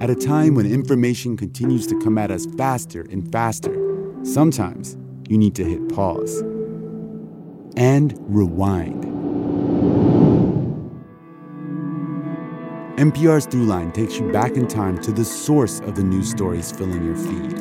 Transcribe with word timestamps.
At 0.00 0.08
a 0.08 0.14
time 0.14 0.54
when 0.54 0.64
information 0.64 1.36
continues 1.36 1.86
to 1.88 1.98
come 2.00 2.16
at 2.16 2.30
us 2.30 2.46
faster 2.56 3.02
and 3.10 3.30
faster, 3.30 3.76
sometimes 4.22 4.96
you 5.28 5.36
need 5.36 5.54
to 5.56 5.64
hit 5.64 5.94
pause 5.94 6.40
and 7.76 8.16
rewind. 8.20 9.04
NPR's 12.98 13.46
Throughline 13.46 13.92
takes 13.92 14.18
you 14.18 14.32
back 14.32 14.52
in 14.52 14.66
time 14.66 14.98
to 15.02 15.12
the 15.12 15.24
source 15.24 15.80
of 15.80 15.96
the 15.96 16.02
news 16.02 16.30
stories 16.30 16.72
filling 16.72 17.04
your 17.04 17.16
feed. 17.16 17.58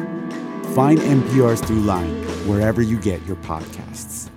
Find 0.74 0.98
NPR's 1.00 1.62
Throughline 1.62 2.24
wherever 2.48 2.82
you 2.82 2.98
get 3.02 3.21
your 3.26 3.36
podcasts. 3.38 4.30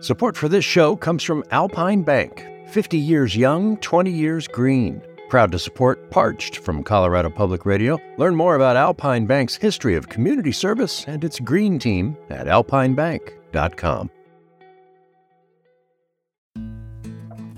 Support 0.00 0.36
for 0.36 0.48
this 0.48 0.64
show 0.64 0.94
comes 0.94 1.24
from 1.24 1.42
Alpine 1.50 2.02
Bank, 2.02 2.46
50 2.68 2.96
years 2.96 3.36
young, 3.36 3.76
20 3.78 4.12
years 4.12 4.46
green. 4.46 5.02
Proud 5.34 5.50
to 5.50 5.58
support 5.58 5.98
Parched 6.12 6.58
from 6.58 6.84
Colorado 6.84 7.28
Public 7.28 7.66
Radio. 7.66 7.98
Learn 8.18 8.36
more 8.36 8.54
about 8.54 8.76
Alpine 8.76 9.26
Bank's 9.26 9.56
history 9.56 9.96
of 9.96 10.08
community 10.08 10.52
service 10.52 11.04
and 11.08 11.24
its 11.24 11.40
green 11.40 11.80
team 11.80 12.16
at 12.30 12.46
alpinebank.com. 12.46 14.10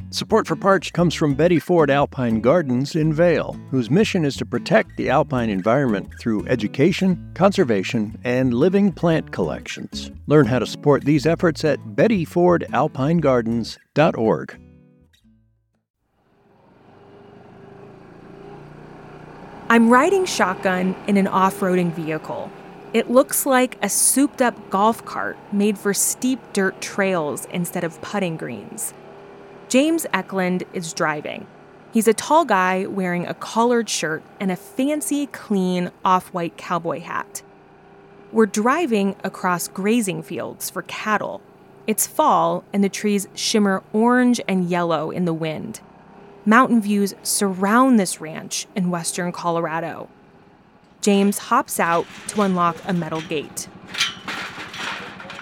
Support 0.08 0.46
for 0.46 0.56
Parched 0.56 0.94
comes 0.94 1.14
from 1.14 1.34
Betty 1.34 1.58
Ford 1.58 1.90
Alpine 1.90 2.40
Gardens 2.40 2.96
in 2.96 3.12
Vail, 3.12 3.60
whose 3.70 3.90
mission 3.90 4.24
is 4.24 4.38
to 4.38 4.46
protect 4.46 4.96
the 4.96 5.10
alpine 5.10 5.50
environment 5.50 6.08
through 6.18 6.46
education, 6.46 7.30
conservation, 7.34 8.18
and 8.24 8.54
living 8.54 8.90
plant 8.90 9.32
collections. 9.32 10.10
Learn 10.26 10.46
how 10.46 10.60
to 10.60 10.66
support 10.66 11.04
these 11.04 11.26
efforts 11.26 11.62
at 11.62 11.78
bettyfordalpinegardens.org. 11.94 14.65
I'm 19.68 19.90
riding 19.90 20.26
shotgun 20.26 20.94
in 21.08 21.16
an 21.16 21.26
off 21.26 21.58
roading 21.58 21.90
vehicle. 21.92 22.52
It 22.92 23.10
looks 23.10 23.44
like 23.44 23.76
a 23.82 23.88
souped 23.88 24.40
up 24.40 24.70
golf 24.70 25.04
cart 25.04 25.36
made 25.52 25.76
for 25.76 25.92
steep 25.92 26.38
dirt 26.52 26.80
trails 26.80 27.46
instead 27.46 27.82
of 27.82 28.00
putting 28.00 28.36
greens. 28.36 28.94
James 29.68 30.06
Eklund 30.12 30.62
is 30.72 30.92
driving. 30.92 31.48
He's 31.92 32.06
a 32.06 32.14
tall 32.14 32.44
guy 32.44 32.86
wearing 32.86 33.26
a 33.26 33.34
collared 33.34 33.88
shirt 33.88 34.22
and 34.38 34.52
a 34.52 34.56
fancy, 34.56 35.26
clean, 35.26 35.90
off 36.04 36.28
white 36.28 36.56
cowboy 36.56 37.00
hat. 37.00 37.42
We're 38.30 38.46
driving 38.46 39.16
across 39.24 39.66
grazing 39.66 40.22
fields 40.22 40.70
for 40.70 40.82
cattle. 40.82 41.40
It's 41.88 42.06
fall, 42.06 42.62
and 42.72 42.84
the 42.84 42.88
trees 42.88 43.26
shimmer 43.34 43.82
orange 43.92 44.40
and 44.46 44.70
yellow 44.70 45.10
in 45.10 45.24
the 45.24 45.34
wind. 45.34 45.80
Mountain 46.48 46.80
views 46.80 47.12
surround 47.24 47.98
this 47.98 48.20
ranch 48.20 48.68
in 48.76 48.88
western 48.88 49.32
Colorado. 49.32 50.08
James 51.00 51.38
hops 51.38 51.80
out 51.80 52.06
to 52.28 52.40
unlock 52.40 52.76
a 52.86 52.92
metal 52.92 53.20
gate. 53.22 53.66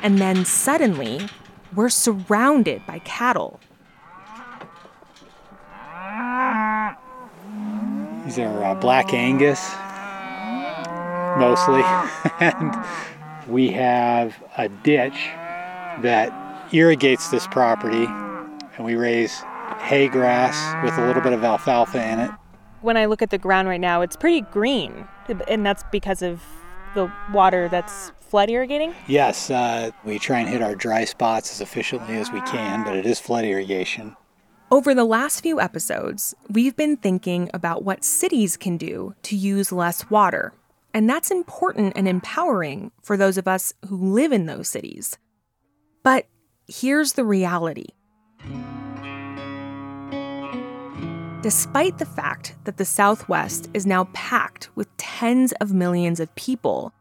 And 0.02 0.18
then 0.18 0.46
suddenly, 0.46 1.28
we're 1.74 1.90
surrounded 1.90 2.86
by 2.86 3.00
cattle. 3.00 3.60
These 8.24 8.38
are 8.38 8.64
uh, 8.64 8.74
black 8.74 9.12
Angus, 9.12 9.60
mostly. 11.38 11.82
and 12.40 12.74
we 13.46 13.68
have 13.72 14.42
a 14.56 14.70
ditch 14.70 15.28
that 16.00 16.32
irrigates 16.72 17.28
this 17.28 17.46
property, 17.46 18.06
and 18.06 18.86
we 18.86 18.94
raise 18.94 19.42
hay 19.78 20.08
grass 20.08 20.84
with 20.84 20.96
a 20.98 21.06
little 21.06 21.22
bit 21.22 21.32
of 21.32 21.44
alfalfa 21.44 22.04
in 22.12 22.20
it. 22.20 22.30
When 22.82 22.96
I 22.96 23.06
look 23.06 23.22
at 23.22 23.30
the 23.30 23.38
ground 23.38 23.68
right 23.68 23.80
now, 23.80 24.02
it's 24.02 24.16
pretty 24.16 24.42
green, 24.42 25.06
and 25.48 25.64
that's 25.64 25.84
because 25.90 26.22
of 26.22 26.42
the 26.94 27.10
water 27.32 27.68
that's 27.68 28.12
flood 28.34 28.50
irrigating? 28.50 28.92
Yes, 29.06 29.48
uh, 29.48 29.92
we 30.04 30.18
try 30.18 30.40
and 30.40 30.48
hit 30.48 30.62
our 30.62 30.74
dry 30.74 31.04
spots 31.04 31.52
as 31.52 31.60
efficiently 31.60 32.16
as 32.16 32.32
we 32.32 32.40
can, 32.42 32.82
but 32.82 32.96
it 32.96 33.06
is 33.06 33.20
flood 33.20 33.44
irrigation. 33.44 34.16
Over 34.72 34.92
the 34.92 35.04
last 35.04 35.40
few 35.40 35.60
episodes, 35.60 36.34
we've 36.48 36.74
been 36.74 36.96
thinking 36.96 37.48
about 37.54 37.84
what 37.84 38.04
cities 38.04 38.56
can 38.56 38.76
do 38.76 39.14
to 39.22 39.36
use 39.36 39.70
less 39.70 40.10
water. 40.10 40.52
And 40.92 41.08
that's 41.08 41.30
important 41.30 41.92
and 41.94 42.08
empowering 42.08 42.90
for 43.02 43.16
those 43.16 43.38
of 43.38 43.46
us 43.46 43.72
who 43.88 44.12
live 44.12 44.32
in 44.32 44.46
those 44.46 44.66
cities. 44.66 45.16
But 46.02 46.26
here's 46.66 47.12
the 47.12 47.24
reality. 47.24 47.86
Despite 51.44 51.98
the 51.98 52.06
fact 52.06 52.54
that 52.64 52.78
the 52.78 52.86
Southwest 52.86 53.68
is 53.74 53.84
now 53.84 54.08
packed 54.14 54.70
with 54.74 54.96
tens 54.96 55.52
of 55.60 55.74
millions 55.74 56.18
of 56.18 56.34
people, 56.36 56.94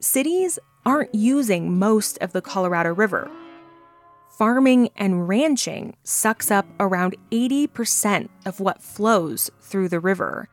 cities 0.00 0.58
aren't 0.84 1.14
using 1.14 1.78
most 1.78 2.18
of 2.18 2.32
the 2.32 2.42
Colorado 2.42 2.92
River 2.92 3.30
farming 4.36 4.90
and 4.96 5.28
ranching 5.28 5.96
sucks 6.02 6.50
up 6.50 6.66
around 6.80 7.16
80% 7.30 8.28
of 8.44 8.58
what 8.58 8.82
flows 8.82 9.50
through 9.60 9.88
the 9.88 10.00
river. 10.00 10.48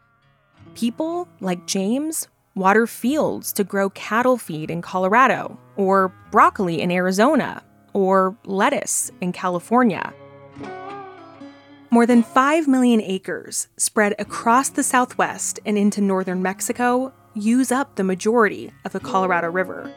People, 0.76 1.28
like 1.42 1.66
James, 1.66 2.28
water 2.56 2.86
fields 2.88 3.52
to 3.54 3.64
grow 3.64 3.90
cattle 3.90 4.38
feed 4.38 4.72
in 4.72 4.84
Colorado, 4.84 5.60
or 5.76 6.14
broccoli 6.32 6.82
in 6.82 6.92
Arizona, 6.92 7.64
or 7.94 8.38
lettuce 8.46 9.12
in 9.22 9.34
California. 9.34 10.14
More 11.94 12.08
than 12.08 12.24
5 12.24 12.68
million 12.68 13.00
acres 13.02 13.68
spread 13.78 14.16
across 14.18 14.70
the 14.70 14.82
southwest 14.82 15.60
and 15.64 15.78
into 15.78 16.02
northern 16.02 16.42
Mexico 16.42 17.14
use 17.36 17.72
up 17.72 17.98
the 17.98 18.04
majority 18.04 18.72
of 18.84 18.94
the 18.94 19.00
Colorado 19.00 19.52
River 19.52 19.94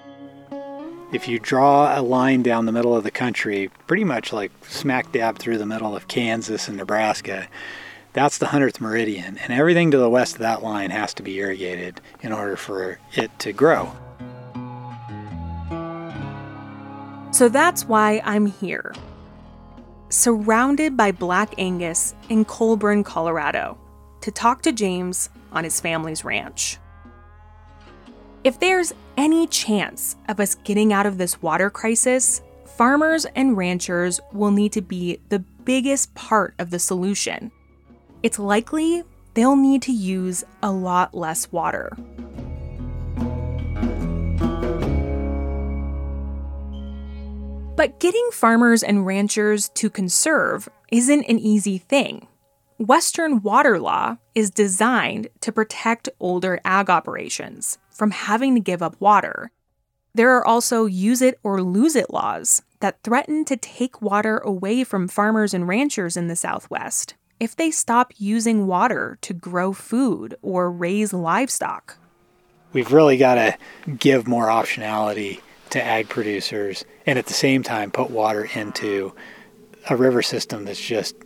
if 1.12 1.26
you 1.26 1.38
draw 1.38 1.98
a 1.98 2.02
line 2.02 2.42
down 2.42 2.66
the 2.66 2.72
middle 2.72 2.94
of 2.94 3.04
the 3.04 3.10
country, 3.10 3.70
pretty 3.86 4.04
much 4.04 4.32
like 4.32 4.52
smack 4.68 5.10
dab 5.12 5.38
through 5.38 5.56
the 5.56 5.64
middle 5.64 5.96
of 5.96 6.08
Kansas 6.08 6.68
and 6.68 6.76
Nebraska, 6.76 7.48
that's 8.12 8.36
the 8.36 8.46
100th 8.46 8.80
meridian. 8.80 9.38
And 9.38 9.52
everything 9.52 9.90
to 9.92 9.98
the 9.98 10.10
west 10.10 10.34
of 10.34 10.40
that 10.40 10.62
line 10.62 10.90
has 10.90 11.14
to 11.14 11.22
be 11.22 11.38
irrigated 11.38 12.02
in 12.20 12.32
order 12.32 12.56
for 12.56 12.98
it 13.14 13.30
to 13.38 13.52
grow. 13.54 13.92
So 17.30 17.48
that's 17.48 17.86
why 17.86 18.20
I'm 18.24 18.46
here. 18.46 18.92
Surrounded 20.18 20.96
by 20.96 21.12
Black 21.12 21.52
Angus 21.58 22.14
in 22.30 22.46
Collbran, 22.46 23.04
Colorado, 23.04 23.76
to 24.22 24.30
talk 24.30 24.62
to 24.62 24.72
James 24.72 25.28
on 25.52 25.62
his 25.62 25.78
family's 25.78 26.24
ranch. 26.24 26.78
If 28.42 28.58
there's 28.58 28.94
any 29.18 29.46
chance 29.46 30.16
of 30.26 30.40
us 30.40 30.54
getting 30.54 30.90
out 30.90 31.04
of 31.04 31.18
this 31.18 31.42
water 31.42 31.68
crisis, 31.68 32.40
farmers 32.64 33.26
and 33.36 33.58
ranchers 33.58 34.18
will 34.32 34.52
need 34.52 34.72
to 34.72 34.80
be 34.80 35.20
the 35.28 35.40
biggest 35.66 36.14
part 36.14 36.54
of 36.58 36.70
the 36.70 36.78
solution. 36.78 37.52
It's 38.22 38.38
likely 38.38 39.02
they'll 39.34 39.54
need 39.54 39.82
to 39.82 39.92
use 39.92 40.44
a 40.62 40.72
lot 40.72 41.14
less 41.14 41.52
water. 41.52 41.94
But 47.86 48.00
getting 48.00 48.30
farmers 48.32 48.82
and 48.82 49.06
ranchers 49.06 49.68
to 49.74 49.88
conserve 49.88 50.68
isn't 50.90 51.22
an 51.28 51.38
easy 51.38 51.78
thing. 51.78 52.26
Western 52.78 53.42
water 53.42 53.78
law 53.78 54.16
is 54.34 54.50
designed 54.50 55.28
to 55.42 55.52
protect 55.52 56.08
older 56.18 56.58
ag 56.64 56.90
operations 56.90 57.78
from 57.92 58.10
having 58.10 58.56
to 58.56 58.60
give 58.60 58.82
up 58.82 59.00
water. 59.00 59.52
There 60.16 60.36
are 60.36 60.44
also 60.44 60.86
use 60.86 61.22
it 61.22 61.38
or 61.44 61.62
lose 61.62 61.94
it 61.94 62.12
laws 62.12 62.60
that 62.80 63.04
threaten 63.04 63.44
to 63.44 63.56
take 63.56 64.02
water 64.02 64.38
away 64.38 64.82
from 64.82 65.06
farmers 65.06 65.54
and 65.54 65.68
ranchers 65.68 66.16
in 66.16 66.26
the 66.26 66.34
Southwest 66.34 67.14
if 67.38 67.54
they 67.54 67.70
stop 67.70 68.12
using 68.16 68.66
water 68.66 69.16
to 69.20 69.32
grow 69.32 69.72
food 69.72 70.34
or 70.42 70.72
raise 70.72 71.12
livestock. 71.12 71.98
We've 72.72 72.92
really 72.92 73.16
got 73.16 73.36
to 73.36 73.56
give 73.96 74.26
more 74.26 74.48
optionality 74.48 75.40
to 75.70 75.82
ag 75.82 76.08
producers 76.08 76.84
and 77.06 77.18
at 77.18 77.26
the 77.26 77.32
same 77.32 77.62
time 77.62 77.90
put 77.90 78.10
water 78.10 78.48
into 78.54 79.14
a 79.88 79.96
river 79.96 80.22
system 80.22 80.64
that's 80.64 80.80
just 80.80 81.16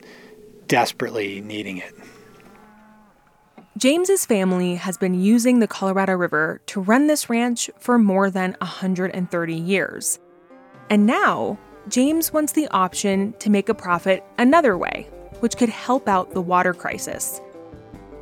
desperately 0.67 1.41
needing 1.41 1.79
it. 1.79 1.95
James's 3.77 4.27
family 4.27 4.75
has 4.75 4.99
been 4.99 5.15
using 5.15 5.59
the 5.59 5.67
Colorado 5.67 6.15
River 6.15 6.61
to 6.67 6.81
run 6.81 7.07
this 7.07 7.31
ranch 7.31 7.71
for 7.79 7.99
more 7.99 8.31
than 8.31 8.57
130 8.61 9.55
years. 9.55 10.19
And 10.91 11.07
now, 11.07 11.59
James 11.89 12.33
wants 12.33 12.53
the 12.53 12.69
option 12.69 13.33
to 13.39 13.49
make 13.49 13.69
a 13.69 13.75
profit 13.75 14.23
another 14.39 14.77
way, 14.77 15.09
which 15.39 15.57
could 15.57 15.71
help 15.71 16.09
out 16.09 16.33
the 16.33 16.43
water 16.43 16.75
crisis. 16.75 17.41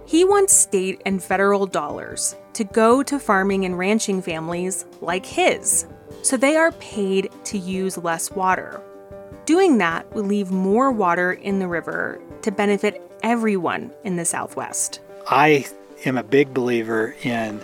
He 0.07 0.25
wants 0.25 0.55
state 0.55 1.03
and 1.05 1.23
federal 1.23 1.67
dollars 1.67 2.37
to 2.53 2.65
go 2.65 3.03
to 3.03 3.19
farming 3.19 3.65
and 3.65 3.77
ranching 3.77 4.23
families 4.23 4.85
like 5.01 5.27
his, 5.27 5.87
so 6.23 6.37
they 6.37 6.57
are 6.57 6.73
paid 6.73 7.31
to 7.45 7.59
use 7.59 7.99
less 7.99 8.31
water. 8.31 8.81
Doing 9.47 9.79
that 9.79 10.13
would 10.15 10.27
leave 10.27 10.51
more 10.51 10.93
water 10.93 11.33
in 11.33 11.59
the 11.59 11.69
river 11.69 12.21
to 12.43 12.51
benefit 12.51 13.03
everyone 13.23 13.91
in 14.05 14.17
the 14.17 14.25
Southwest. 14.25 15.01
I 15.29 15.67
am 16.05 16.19
a 16.19 16.23
big 16.23 16.53
believer 16.53 17.15
in 17.23 17.63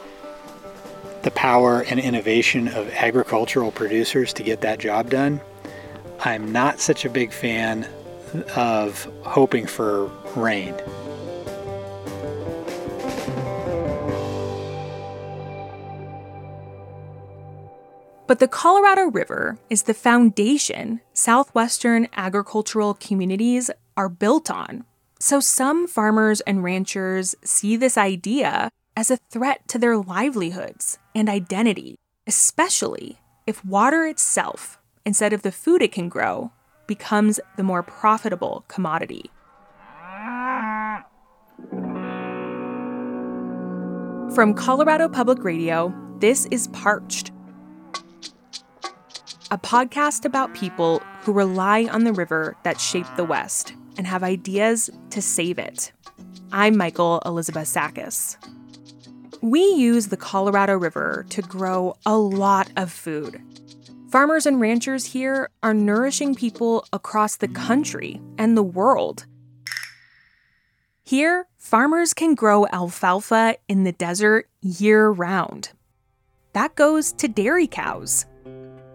the 1.22 1.30
power 1.30 1.82
and 1.82 1.98
innovation 1.98 2.68
of 2.68 2.88
agricultural 2.90 3.70
producers 3.70 4.32
to 4.34 4.42
get 4.42 4.60
that 4.60 4.78
job 4.78 5.10
done. 5.10 5.40
I'm 6.20 6.52
not 6.52 6.80
such 6.80 7.04
a 7.04 7.10
big 7.10 7.32
fan 7.32 7.88
of 8.56 9.04
hoping 9.22 9.66
for 9.66 10.06
rain. 10.36 10.74
But 18.26 18.38
the 18.38 18.48
Colorado 18.48 19.10
River 19.10 19.58
is 19.68 19.82
the 19.82 19.92
foundation 19.92 21.02
southwestern 21.12 22.08
agricultural 22.14 22.94
communities 22.94 23.70
are 23.98 24.08
built 24.08 24.50
on. 24.50 24.84
So 25.20 25.40
some 25.40 25.86
farmers 25.86 26.40
and 26.42 26.64
ranchers 26.64 27.34
see 27.44 27.76
this 27.76 27.98
idea 27.98 28.70
as 28.96 29.10
a 29.10 29.18
threat 29.30 29.68
to 29.68 29.78
their 29.78 29.98
livelihoods 29.98 30.98
and 31.14 31.28
identity, 31.28 31.96
especially 32.26 33.18
if 33.46 33.62
water 33.62 34.06
itself, 34.06 34.78
instead 35.04 35.34
of 35.34 35.42
the 35.42 35.52
food 35.52 35.82
it 35.82 35.92
can 35.92 36.08
grow, 36.08 36.50
becomes 36.86 37.40
the 37.58 37.62
more 37.62 37.82
profitable 37.82 38.64
commodity. 38.68 39.30
From 44.34 44.54
Colorado 44.54 45.10
Public 45.10 45.44
Radio, 45.44 45.94
this 46.20 46.46
is 46.46 46.68
Parched 46.68 47.30
a 49.50 49.58
podcast 49.58 50.24
about 50.24 50.54
people 50.54 51.02
who 51.20 51.32
rely 51.32 51.84
on 51.90 52.04
the 52.04 52.12
river 52.12 52.56
that 52.62 52.80
shaped 52.80 53.14
the 53.16 53.24
West 53.24 53.74
and 53.98 54.06
have 54.06 54.22
ideas 54.22 54.88
to 55.10 55.20
save 55.20 55.58
it. 55.58 55.92
I'm 56.50 56.76
Michael 56.76 57.20
Elizabeth 57.26 57.68
Sakas. 57.68 58.36
We 59.42 59.60
use 59.60 60.06
the 60.06 60.16
Colorado 60.16 60.78
River 60.78 61.26
to 61.28 61.42
grow 61.42 61.94
a 62.06 62.16
lot 62.16 62.70
of 62.76 62.90
food. 62.90 63.40
Farmers 64.10 64.46
and 64.46 64.60
ranchers 64.60 65.04
here 65.04 65.50
are 65.62 65.74
nourishing 65.74 66.34
people 66.34 66.86
across 66.92 67.36
the 67.36 67.48
country 67.48 68.20
and 68.38 68.56
the 68.56 68.62
world. 68.62 69.26
Here, 71.02 71.48
farmers 71.58 72.14
can 72.14 72.34
grow 72.34 72.66
alfalfa 72.68 73.56
in 73.68 73.84
the 73.84 73.92
desert 73.92 74.48
year 74.62 75.10
round. 75.10 75.72
That 76.54 76.76
goes 76.76 77.12
to 77.14 77.28
dairy 77.28 77.66
cows. 77.66 78.24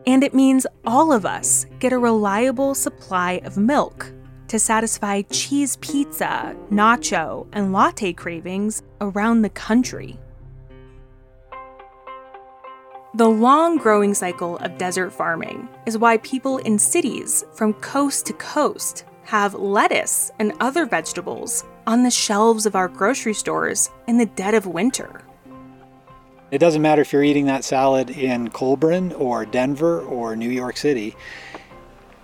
And 0.10 0.24
it 0.24 0.34
means 0.34 0.66
all 0.88 1.14
of 1.14 1.24
us 1.24 1.68
get 1.78 1.94
a 1.94 2.00
reliable 2.00 2.74
supply 2.74 3.42
of 3.44 3.58
milk 3.58 4.12
to 4.48 4.58
satisfy 4.58 5.22
cheese 5.22 5.76
pizza, 5.82 6.56
nacho, 6.72 7.46
and 7.54 7.72
latte 7.72 8.14
cravings 8.14 8.82
around 9.02 9.44
the 9.44 9.52
country. 9.52 10.18
The 13.14 13.30
long 13.30 13.78
growing 13.78 14.16
cycle 14.16 14.58
of 14.58 14.80
desert 14.80 15.12
farming 15.12 15.70
is 15.86 16.00
why 16.00 16.18
people 16.18 16.58
in 16.58 16.80
cities 16.80 17.46
from 17.54 17.74
coast 17.74 18.26
to 18.26 18.34
coast 18.34 19.06
have 19.26 19.54
lettuce 19.54 20.32
and 20.40 20.54
other 20.60 20.88
vegetables 20.88 21.66
on 21.86 22.02
the 22.02 22.10
shelves 22.10 22.66
of 22.66 22.76
our 22.76 22.88
grocery 22.88 23.36
stores 23.36 23.92
in 24.08 24.18
the 24.18 24.26
dead 24.26 24.56
of 24.56 24.66
winter. 24.66 25.22
It 26.52 26.58
doesn't 26.58 26.82
matter 26.82 27.04
if 27.04 27.14
you're 27.14 27.24
eating 27.24 27.46
that 27.46 27.64
salad 27.64 28.10
in 28.10 28.50
Collbran 28.50 29.18
or 29.20 29.46
Denver 29.46 30.02
or 30.02 30.36
New 30.36 30.50
York 30.50 30.78
City. 30.78 31.16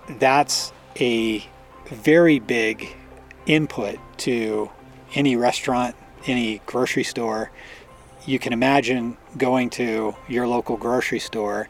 That's 0.08 0.72
a 0.98 1.46
very 1.86 2.40
big 2.40 2.96
input 3.46 3.98
to 4.18 4.70
any 5.14 5.36
restaurant, 5.36 5.94
any 6.26 6.60
grocery 6.66 7.04
store. 7.04 7.52
You 8.26 8.40
can 8.40 8.52
imagine 8.52 9.16
going 9.38 9.70
to 9.70 10.16
your 10.28 10.48
local 10.48 10.76
grocery 10.76 11.20
store 11.20 11.68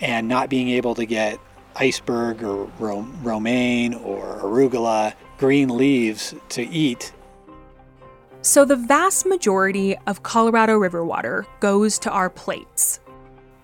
and 0.00 0.28
not 0.28 0.48
being 0.48 0.70
able 0.70 0.94
to 0.94 1.04
get 1.04 1.38
iceberg 1.76 2.42
or 2.42 2.64
romaine 2.78 3.92
or 3.92 4.38
arugula, 4.38 5.12
green 5.36 5.68
leaves 5.68 6.34
to 6.48 6.62
eat 6.66 7.12
so, 8.48 8.64
the 8.64 8.76
vast 8.76 9.26
majority 9.26 9.94
of 10.06 10.22
Colorado 10.22 10.78
River 10.78 11.04
water 11.04 11.44
goes 11.60 11.98
to 11.98 12.10
our 12.10 12.30
plates. 12.30 12.98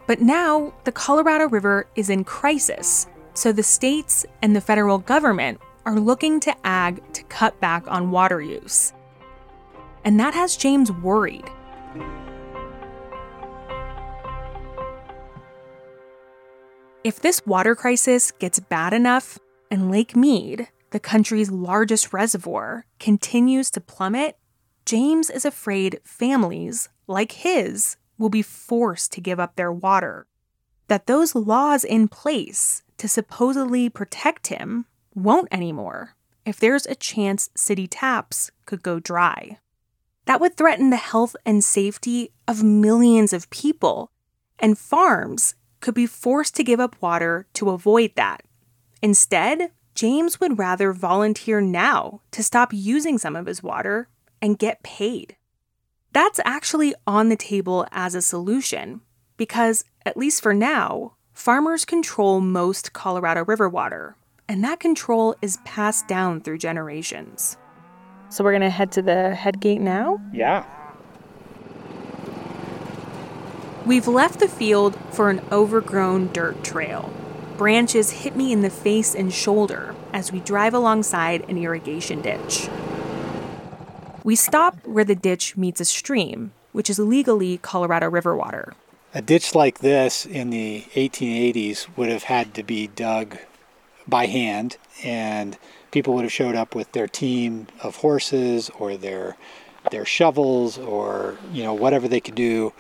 But 0.07 0.21
now, 0.21 0.75
the 0.85 0.93
Colorado 0.93 1.49
River 1.49 1.87
is 1.97 2.11
in 2.11 2.23
crisis, 2.23 3.07
so 3.33 3.51
the 3.51 3.63
states 3.63 4.27
and 4.43 4.55
the 4.55 4.61
federal 4.61 4.99
government 4.99 5.59
are 5.87 5.99
looking 5.99 6.39
to 6.41 6.55
ag 6.67 7.01
to 7.15 7.23
cut 7.25 7.59
back 7.61 7.91
on 7.91 8.11
water 8.11 8.43
use. 8.43 8.93
And 10.05 10.21
that 10.21 10.35
has 10.35 10.55
James 10.55 10.93
worried. 10.93 11.49
If 17.03 17.21
this 17.23 17.41
water 17.47 17.75
crisis 17.75 18.33
gets 18.33 18.61
bad 18.61 18.93
enough 18.93 19.39
and 19.71 19.91
Lake 19.91 20.15
Mead, 20.15 20.69
the 20.91 21.01
country's 21.01 21.51
largest 21.51 22.13
reservoir, 22.13 22.85
continues 22.99 23.71
to 23.71 23.81
plummet, 23.81 24.37
James 24.87 25.31
is 25.31 25.45
afraid 25.45 26.01
families, 26.05 26.89
like 27.07 27.33
his, 27.33 27.97
will 28.19 28.29
be 28.29 28.43
forced 28.43 29.13
to 29.13 29.21
give 29.21 29.41
up 29.41 29.57
their 29.57 29.73
water. 29.73 30.27
That 30.89 31.07
those 31.07 31.35
laws 31.35 31.85
in 31.85 32.09
place 32.09 32.83
to 32.99 33.09
supposedly 33.09 33.89
protect 33.89 34.49
him 34.49 34.87
won't 35.15 35.49
anymore 35.51 36.15
if 36.45 36.61
there's 36.61 36.87
a 36.87 36.95
chance 36.95 37.49
city 37.55 37.87
taps 37.87 38.51
could 38.67 38.83
go 38.83 39.01
dry. 39.01 39.59
That 40.27 40.41
would 40.41 40.57
threaten 40.57 40.91
the 40.91 40.97
health 40.97 41.37
and 41.45 41.65
safety 41.65 42.33
of 42.47 42.63
millions 42.63 43.33
of 43.33 43.51
people, 43.51 44.11
and 44.59 44.79
farms 44.79 45.55
could 45.81 45.95
be 45.95 46.07
forced 46.07 46.55
to 46.57 46.65
give 46.65 46.81
up 46.81 47.01
water 47.01 47.47
to 47.55 47.71
avoid 47.71 48.13
that. 48.17 48.43
Instead, 49.03 49.71
James 49.95 50.41
would 50.41 50.59
rather 50.59 50.93
volunteer 50.93 51.61
now 51.61 52.21
to 52.31 52.43
stop 52.43 52.73
using 52.73 53.19
some 53.19 53.37
of 53.37 53.47
his 53.47 53.63
water 53.63 54.09
and 54.45 54.59
get 54.59 54.83
paid. 54.83 55.37
That's 56.13 56.39
actually 56.45 56.95
on 57.07 57.31
the 57.31 57.37
table 57.37 57.87
as 57.91 58.15
a 58.15 58.21
solution 58.21 59.01
because, 59.39 59.87
at 60.05 60.19
least 60.19 60.43
for 60.43 60.53
now, 60.53 61.15
farmers 61.33 61.87
control 61.87 62.43
most 62.43 62.93
Colorado 62.93 63.43
River 63.47 63.71
water, 63.71 64.17
and 64.47 64.63
that 64.63 64.81
control 64.81 65.35
is 65.41 65.57
passed 65.65 66.07
down 66.09 66.43
through 66.43 66.59
generations. 66.59 67.57
So, 68.29 68.45
we're 68.45 68.53
going 68.53 68.61
to 68.61 68.69
head 68.69 68.93
to 68.93 69.03
the 69.03 69.35
head 69.35 69.61
gate 69.61 69.81
now? 69.81 70.21
Yeah. 70.31 70.67
We've 73.87 74.07
left 74.07 74.41
the 74.41 74.49
field 74.49 74.95
for 75.13 75.31
an 75.31 75.41
overgrown 75.51 76.33
dirt 76.35 76.63
trail. 76.63 77.11
Branches 77.57 78.11
hit 78.11 78.37
me 78.37 78.53
in 78.53 78.61
the 78.61 78.69
face 78.69 79.15
and 79.15 79.33
shoulder 79.33 79.95
as 80.13 80.33
we 80.33 80.41
drive 80.41 80.75
alongside 80.75 81.49
an 81.49 81.57
irrigation 81.57 82.21
ditch. 82.21 82.69
We 84.25 84.37
stop 84.37 84.87
where 84.87 85.05
the 85.05 85.15
ditch 85.15 85.55
meets 85.55 85.83
a 85.83 85.85
stream, 85.85 86.53
which 86.73 86.89
is 86.89 86.99
legally 86.99 87.59
Colorado 87.59 88.09
River 88.09 88.35
water. 88.35 88.73
A 89.13 89.21
ditch 89.21 89.55
like 89.55 89.81
this 89.81 90.25
in 90.25 90.49
the 90.49 90.87
1880s 90.95 91.95
would 91.99 92.09
have 92.09 92.23
had 92.23 92.55
to 92.55 92.63
be 92.63 92.87
dug 92.87 93.37
by 94.09 94.25
hand, 94.25 94.79
and 95.05 95.59
people 95.91 96.15
would 96.15 96.25
have 96.25 96.33
showed 96.33 96.55
up 96.55 96.75
with 96.75 96.91
their 96.93 97.07
team 97.07 97.67
of 97.83 97.97
horses 97.97 98.71
or 98.79 98.97
their 98.97 99.37
their 99.91 100.07
shovels 100.07 100.79
or 100.79 101.37
you 101.53 101.63
know 101.63 101.75
whatever 101.75 102.09
they 102.09 102.21
could 102.21 102.35
do 102.35 102.73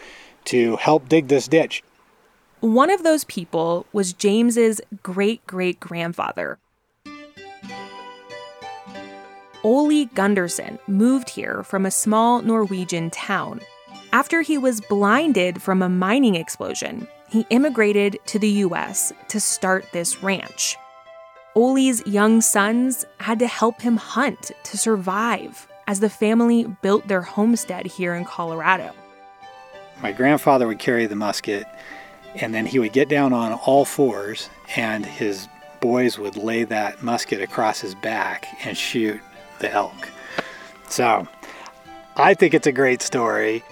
to 0.47 0.77
help 0.77 1.11
dig 1.11 1.29
this 1.29 1.47
ditch. 1.47 1.83
One 2.61 2.91
of 2.91 3.03
those 3.03 3.25
people 3.25 3.85
was 3.93 4.15
James's 4.15 4.81
great 5.03 5.47
great 5.47 5.79
grandfather, 5.79 6.59
Ole 9.65 10.05
Gunderson 10.05 10.79
moved 10.87 11.31
here 11.31 11.63
from 11.63 11.87
a 11.87 11.91
small 11.91 12.43
Norwegian 12.43 13.09
town. 13.09 13.61
After 14.13 14.43
he 14.43 14.59
was 14.59 14.83
blinded 14.83 15.63
from 15.63 15.81
a 15.81 15.89
mining 15.89 16.35
explosion, 16.35 17.09
he 17.31 17.47
immigrated 17.49 18.19
to 18.27 18.39
the 18.39 18.49
US 18.49 19.11
to 19.29 19.41
start 19.41 19.87
this 19.91 20.23
ranch. 20.23 20.77
Ole's 21.55 22.07
young 22.07 22.43
sons 22.43 23.07
had 23.21 23.39
to 23.39 23.47
help 23.47 23.81
him 23.81 23.97
hunt 23.97 24.53
to 24.65 24.77
survive 24.77 25.67
as 25.87 26.01
the 26.01 26.11
family 26.11 26.65
built 26.83 27.09
their 27.09 27.23
homestead 27.23 27.87
here 27.87 28.15
in 28.15 28.27
Colorado. 28.27 28.93
My 30.03 30.13
grandfather 30.13 30.67
would 30.67 30.79
carry 30.79 31.07
the 31.07 31.17
musket, 31.17 31.65
and 32.35 32.53
then 32.53 32.67
he 32.67 32.79
would 32.79 32.93
get 32.93 33.09
down 33.09 33.33
on 33.33 33.55
all 33.55 33.87
fours, 33.87 34.51
and 34.77 35.07
his 35.07 35.49
boys 35.81 36.19
would 36.19 36.37
lay 36.37 36.65
that 36.65 37.03
musket 37.03 37.41
across 37.41 37.81
his 37.81 37.95
back 37.95 38.47
and 38.67 38.77
shoot 38.77 39.21
the 39.59 39.71
elk. 39.71 40.11
So 40.89 41.27
I 42.17 42.35
think 42.35 42.55
it's 42.55 42.67
a 42.67 42.73
great 42.73 43.03
story. 43.03 43.65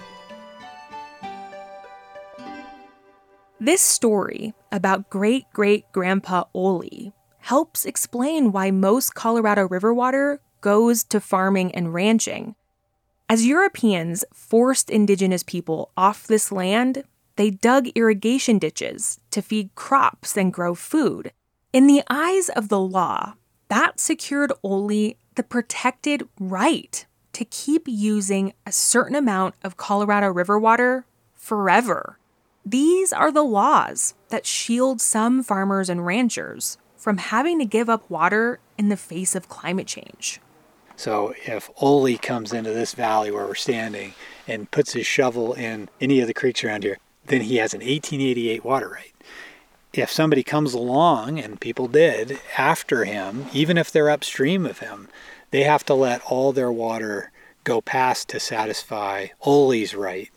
This 3.59 3.81
story 3.81 4.53
about 4.71 5.09
great 5.09 5.45
great 5.53 5.85
grandpa 5.93 6.43
Ole 6.53 7.13
helps 7.39 7.85
explain 7.85 8.51
why 8.51 8.71
most 8.71 9.15
Colorado 9.15 9.67
River 9.67 9.93
water 9.93 10.41
goes 10.59 11.03
to 11.05 11.19
farming 11.19 11.73
and 11.73 11.93
ranching. 11.93 12.55
As 13.29 13.45
Europeans 13.45 14.25
forced 14.33 14.89
indigenous 14.89 15.43
people 15.43 15.91
off 15.95 16.27
this 16.27 16.51
land, 16.51 17.03
they 17.35 17.49
dug 17.49 17.87
irrigation 17.95 18.59
ditches 18.59 19.19
to 19.31 19.41
feed 19.41 19.73
crops 19.75 20.37
and 20.37 20.53
grow 20.53 20.75
food. 20.75 21.31
In 21.71 21.87
the 21.87 22.03
eyes 22.09 22.49
of 22.49 22.69
the 22.69 22.79
law, 22.79 23.33
that 23.69 23.99
secured 23.99 24.51
Ole 24.61 25.13
the 25.35 25.43
protected 25.43 26.27
right 26.39 27.05
to 27.33 27.45
keep 27.45 27.87
using 27.87 28.53
a 28.65 28.71
certain 28.71 29.15
amount 29.15 29.55
of 29.63 29.77
Colorado 29.77 30.27
River 30.27 30.59
water 30.59 31.05
forever. 31.33 32.17
These 32.65 33.11
are 33.11 33.31
the 33.31 33.43
laws 33.43 34.13
that 34.29 34.45
shield 34.45 35.01
some 35.01 35.43
farmers 35.43 35.89
and 35.89 36.05
ranchers 36.05 36.77
from 36.95 37.17
having 37.17 37.59
to 37.59 37.65
give 37.65 37.89
up 37.89 38.09
water 38.09 38.59
in 38.77 38.89
the 38.89 38.97
face 38.97 39.35
of 39.35 39.49
climate 39.49 39.87
change. 39.87 40.39
So 40.95 41.33
if 41.45 41.69
Ole 41.81 42.17
comes 42.17 42.53
into 42.53 42.71
this 42.71 42.93
valley 42.93 43.31
where 43.31 43.45
we're 43.45 43.55
standing 43.55 44.13
and 44.47 44.71
puts 44.71 44.93
his 44.93 45.05
shovel 45.05 45.53
in 45.53 45.89
any 45.99 46.21
of 46.21 46.27
the 46.27 46.33
creeks 46.33 46.63
around 46.63 46.83
here, 46.83 46.97
then 47.25 47.41
he 47.41 47.57
has 47.57 47.73
an 47.73 47.79
1888 47.79 48.63
water 48.63 48.89
right. 48.89 49.12
If 49.93 50.11
somebody 50.11 50.41
comes 50.41 50.73
along, 50.73 51.37
and 51.37 51.61
people 51.61 51.87
did, 51.87 52.39
after 52.57 53.05
him, 53.05 53.45
even 53.53 53.77
if 53.77 53.91
they're 53.91 54.09
upstream 54.09 54.65
of 54.65 54.79
him, 54.79 55.07
they 55.51 55.61
have 55.61 55.85
to 55.85 55.93
let 55.93 56.23
all 56.25 56.51
their 56.51 56.71
water 56.71 57.31
go 57.63 57.79
past 57.79 58.27
to 58.29 58.39
satisfy 58.39 59.27
Ole's 59.41 59.93
right 59.93 60.31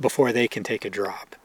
before 0.00 0.32
they 0.32 0.48
can 0.48 0.62
take 0.62 0.86
a 0.86 0.90
drop. 0.90 1.36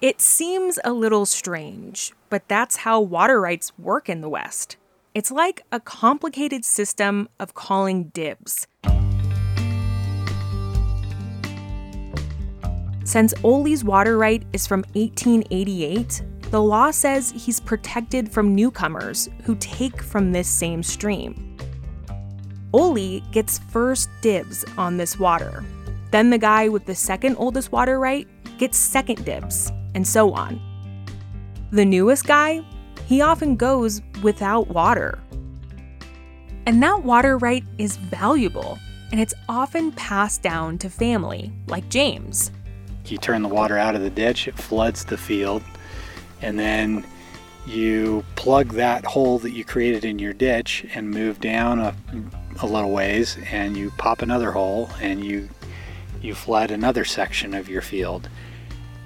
It 0.00 0.22
seems 0.22 0.78
a 0.82 0.94
little 0.94 1.26
strange, 1.26 2.14
but 2.30 2.48
that's 2.48 2.76
how 2.76 3.02
water 3.02 3.38
rights 3.38 3.70
work 3.78 4.08
in 4.08 4.22
the 4.22 4.28
West. 4.30 4.78
It's 5.12 5.30
like 5.30 5.64
a 5.70 5.80
complicated 5.80 6.64
system 6.64 7.28
of 7.38 7.52
calling 7.52 8.04
dibs. 8.14 8.66
Since 13.04 13.34
Ole's 13.44 13.84
water 13.84 14.16
right 14.16 14.42
is 14.54 14.66
from 14.66 14.84
1888, 14.94 16.22
the 16.50 16.62
law 16.62 16.90
says 16.90 17.30
he's 17.30 17.60
protected 17.60 18.32
from 18.32 18.54
newcomers 18.54 19.28
who 19.44 19.54
take 19.56 20.02
from 20.02 20.32
this 20.32 20.48
same 20.48 20.82
stream. 20.82 21.56
Ole 22.72 23.20
gets 23.32 23.58
first 23.58 24.08
dibs 24.22 24.64
on 24.76 24.96
this 24.96 25.18
water. 25.18 25.64
Then 26.10 26.30
the 26.30 26.38
guy 26.38 26.68
with 26.68 26.86
the 26.86 26.94
second 26.94 27.36
oldest 27.36 27.70
water 27.70 27.98
right 27.98 28.26
gets 28.58 28.78
second 28.78 29.24
dibs, 29.24 29.70
and 29.94 30.06
so 30.06 30.32
on. 30.32 30.60
The 31.70 31.84
newest 31.84 32.26
guy, 32.26 32.62
he 33.06 33.20
often 33.20 33.56
goes 33.56 34.00
without 34.22 34.68
water. 34.68 35.18
And 36.66 36.82
that 36.82 37.04
water 37.04 37.36
right 37.38 37.64
is 37.76 37.96
valuable, 37.96 38.78
and 39.12 39.20
it's 39.20 39.34
often 39.48 39.92
passed 39.92 40.42
down 40.42 40.78
to 40.78 40.90
family, 40.90 41.52
like 41.66 41.88
James. 41.88 42.50
You 43.06 43.18
turn 43.18 43.42
the 43.42 43.48
water 43.48 43.78
out 43.78 43.94
of 43.94 44.02
the 44.02 44.10
ditch, 44.10 44.48
it 44.48 44.58
floods 44.58 45.04
the 45.04 45.16
field, 45.16 45.62
and 46.42 46.58
then 46.58 47.04
you 47.66 48.24
plug 48.36 48.72
that 48.72 49.04
hole 49.04 49.38
that 49.40 49.50
you 49.50 49.64
created 49.64 50.04
in 50.04 50.18
your 50.18 50.32
ditch 50.32 50.86
and 50.94 51.10
move 51.10 51.40
down 51.40 51.78
a, 51.78 51.94
a 52.62 52.66
little 52.66 52.90
ways, 52.90 53.36
and 53.50 53.76
you 53.76 53.90
pop 53.98 54.22
another 54.22 54.52
hole 54.52 54.90
and 55.00 55.24
you 55.24 55.48
you 56.20 56.34
flood 56.34 56.70
another 56.70 57.04
section 57.04 57.54
of 57.54 57.68
your 57.68 57.82
field. 57.82 58.28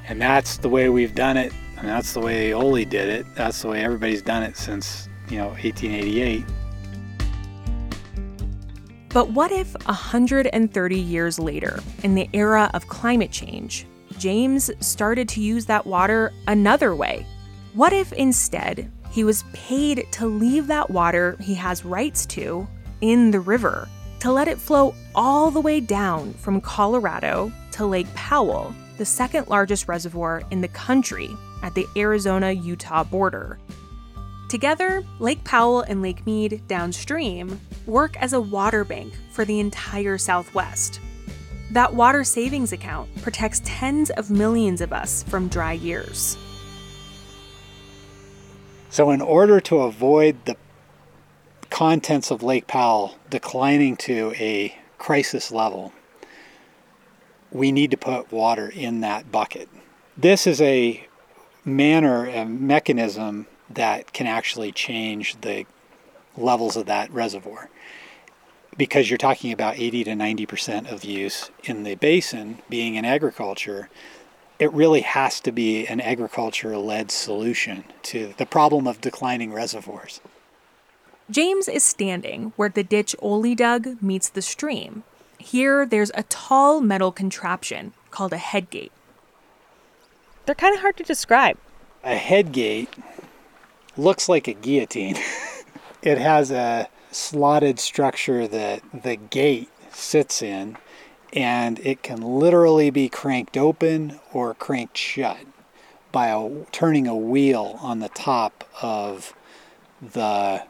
And 0.09 0.21
that's 0.21 0.57
the 0.57 0.69
way 0.69 0.89
we've 0.89 1.15
done 1.15 1.37
it, 1.37 1.53
and 1.77 1.87
that's 1.89 2.13
the 2.13 2.21
way 2.21 2.53
Ole 2.55 2.85
did 2.85 3.09
it. 3.09 3.27
That's 3.35 3.61
the 3.63 3.69
way 3.69 3.85
everybody's 3.85 4.23
done 4.23 4.43
it 4.43 4.57
since, 4.57 5.09
you 5.29 5.39
know, 5.39 5.49
1888. 5.49 6.45
But 9.11 9.31
what 9.31 9.53
if 9.53 9.75
130 9.85 10.99
years 10.99 11.39
later, 11.39 11.81
in 12.03 12.15
the 12.15 12.31
era 12.33 12.71
of 12.73 12.89
climate 12.89 13.31
change, 13.31 13.87
James 14.23 14.71
started 14.79 15.29
to 15.31 15.41
use 15.41 15.67
that 15.67 15.85
water 15.85 16.33
another 16.47 16.95
way? 16.95 17.27
What 17.75 17.93
if 17.93 18.13
instead 18.13 18.89
he 19.11 19.25
was 19.25 19.43
paid 19.53 20.07
to 20.13 20.27
leave 20.27 20.69
that 20.69 20.89
water 20.89 21.37
he 21.41 21.55
has 21.55 21.85
rights 21.85 22.25
to 22.27 22.69
in 23.01 23.33
the 23.33 23.41
river, 23.41 23.89
to 24.21 24.31
let 24.31 24.47
it 24.47 24.61
flow 24.61 24.95
all 25.17 25.51
the 25.51 25.61
way 25.61 25.81
down 25.81 26.35
from 26.35 26.61
Colorado 26.61 27.51
to 27.73 27.85
Lake 27.85 28.07
Powell, 28.15 28.73
the 28.97 29.05
second 29.05 29.49
largest 29.49 29.89
reservoir 29.89 30.45
in 30.53 30.61
the 30.61 30.69
country 30.69 31.29
at 31.65 31.75
the 31.75 31.89
Arizona 31.97 32.53
Utah 32.53 33.03
border? 33.03 33.59
Together, 34.49 35.05
Lake 35.19 35.43
Powell 35.43 35.81
and 35.81 36.01
Lake 36.01 36.25
Mead 36.27 36.63
downstream 36.69 37.61
work 37.87 38.17
as 38.19 38.35
a 38.35 38.41
water 38.41 38.85
bank 38.85 39.15
for 39.33 39.45
the 39.45 39.59
entire 39.59 40.17
Southwest. 40.17 41.01
That 41.73 41.95
water 41.95 42.23
savings 42.23 42.71
account 42.71 43.23
protects 43.23 43.63
tens 43.65 44.11
of 44.11 44.31
millions 44.31 44.83
of 44.83 44.93
us 44.93 45.23
from 45.23 45.49
dry 45.49 45.73
years. 45.73 46.37
So, 48.91 49.11
in 49.11 49.23
order 49.23 49.59
to 49.61 49.79
avoid 49.79 50.45
the 50.45 50.59
contents 51.71 52.31
of 52.31 52.43
Lake 52.43 52.67
Powell 52.67 53.17
declining 53.31 53.97
to 53.97 54.35
a 54.37 54.77
crisis 54.99 55.51
level, 55.51 55.95
we 57.51 57.73
need 57.73 57.91
to 57.93 57.97
put 57.97 58.31
water 58.31 58.69
in 58.69 59.01
that 59.01 59.33
bucket. 59.33 59.71
This 60.15 60.47
is 60.47 60.61
a 60.61 61.07
manner, 61.65 62.27
a 62.27 62.45
mechanism 62.45 63.47
that 63.71 64.13
can 64.13 64.27
actually 64.27 64.73
change 64.73 65.41
the 65.41 65.65
levels 66.37 66.77
of 66.77 66.85
that 66.85 67.11
reservoir. 67.11 67.71
Because 68.77 69.11
you're 69.11 69.19
talking 69.19 69.53
about 69.53 69.79
80 69.79 70.05
to 70.05 70.11
90% 70.13 70.91
of 70.91 71.05
use 71.05 71.51
in 71.65 71.83
the 71.83 71.95
basin 71.95 72.59
being 72.71 72.95
in 72.95 73.05
agriculture, 73.05 73.91
it 74.59 74.73
really 74.73 75.03
has 75.03 75.41
to 75.41 75.53
be 75.53 75.87
an 75.87 76.01
agriculture 76.01 76.77
led 76.79 77.11
solution 77.11 77.85
to 78.05 78.33
the 78.39 78.47
problem 78.47 78.87
of 78.87 79.01
declining 79.01 79.53
reservoirs. 79.53 80.21
James 81.31 81.69
is 81.69 81.85
standing 81.85 82.53
where 82.57 82.69
the 82.69 82.83
ditch 82.83 83.15
Ole 83.21 83.55
dug 83.55 84.03
meets 84.03 84.29
the 84.29 84.43
stream. 84.43 85.03
Here, 85.39 85.85
there's 85.85 86.11
a 86.15 86.23
tall 86.25 86.81
metal 86.81 87.13
contraption 87.13 87.93
called 88.11 88.33
a 88.33 88.37
headgate. 88.37 88.91
They're 90.47 90.55
kind 90.55 90.75
of 90.75 90.81
hard 90.81 90.97
to 90.99 91.05
describe. 91.05 91.57
A 92.05 92.17
headgate 92.17 92.89
looks 93.97 94.29
like 94.29 94.49
a 94.49 94.53
guillotine. 94.53 95.17
it 96.03 96.19
has 96.19 96.51
a 96.51 96.89
slotted 97.13 97.79
structure 97.79 98.49
that 98.49 98.83
the 99.03 99.17
gate 99.17 99.71
sits 99.91 100.43
in, 100.43 100.77
and 101.33 101.79
it 101.81 102.03
can 102.03 102.21
literally 102.21 102.91
be 102.91 103.09
cranked 103.09 103.57
open 103.57 104.21
or 104.33 104.55
cranked 104.55 104.97
shut 104.97 105.39
by 106.11 106.29
a, 106.29 106.65
turning 106.73 107.07
a 107.07 107.17
wheel 107.17 107.79
on 107.81 108.01
the 108.01 108.09
top 108.11 108.65
of 108.83 109.35
the 110.01 110.65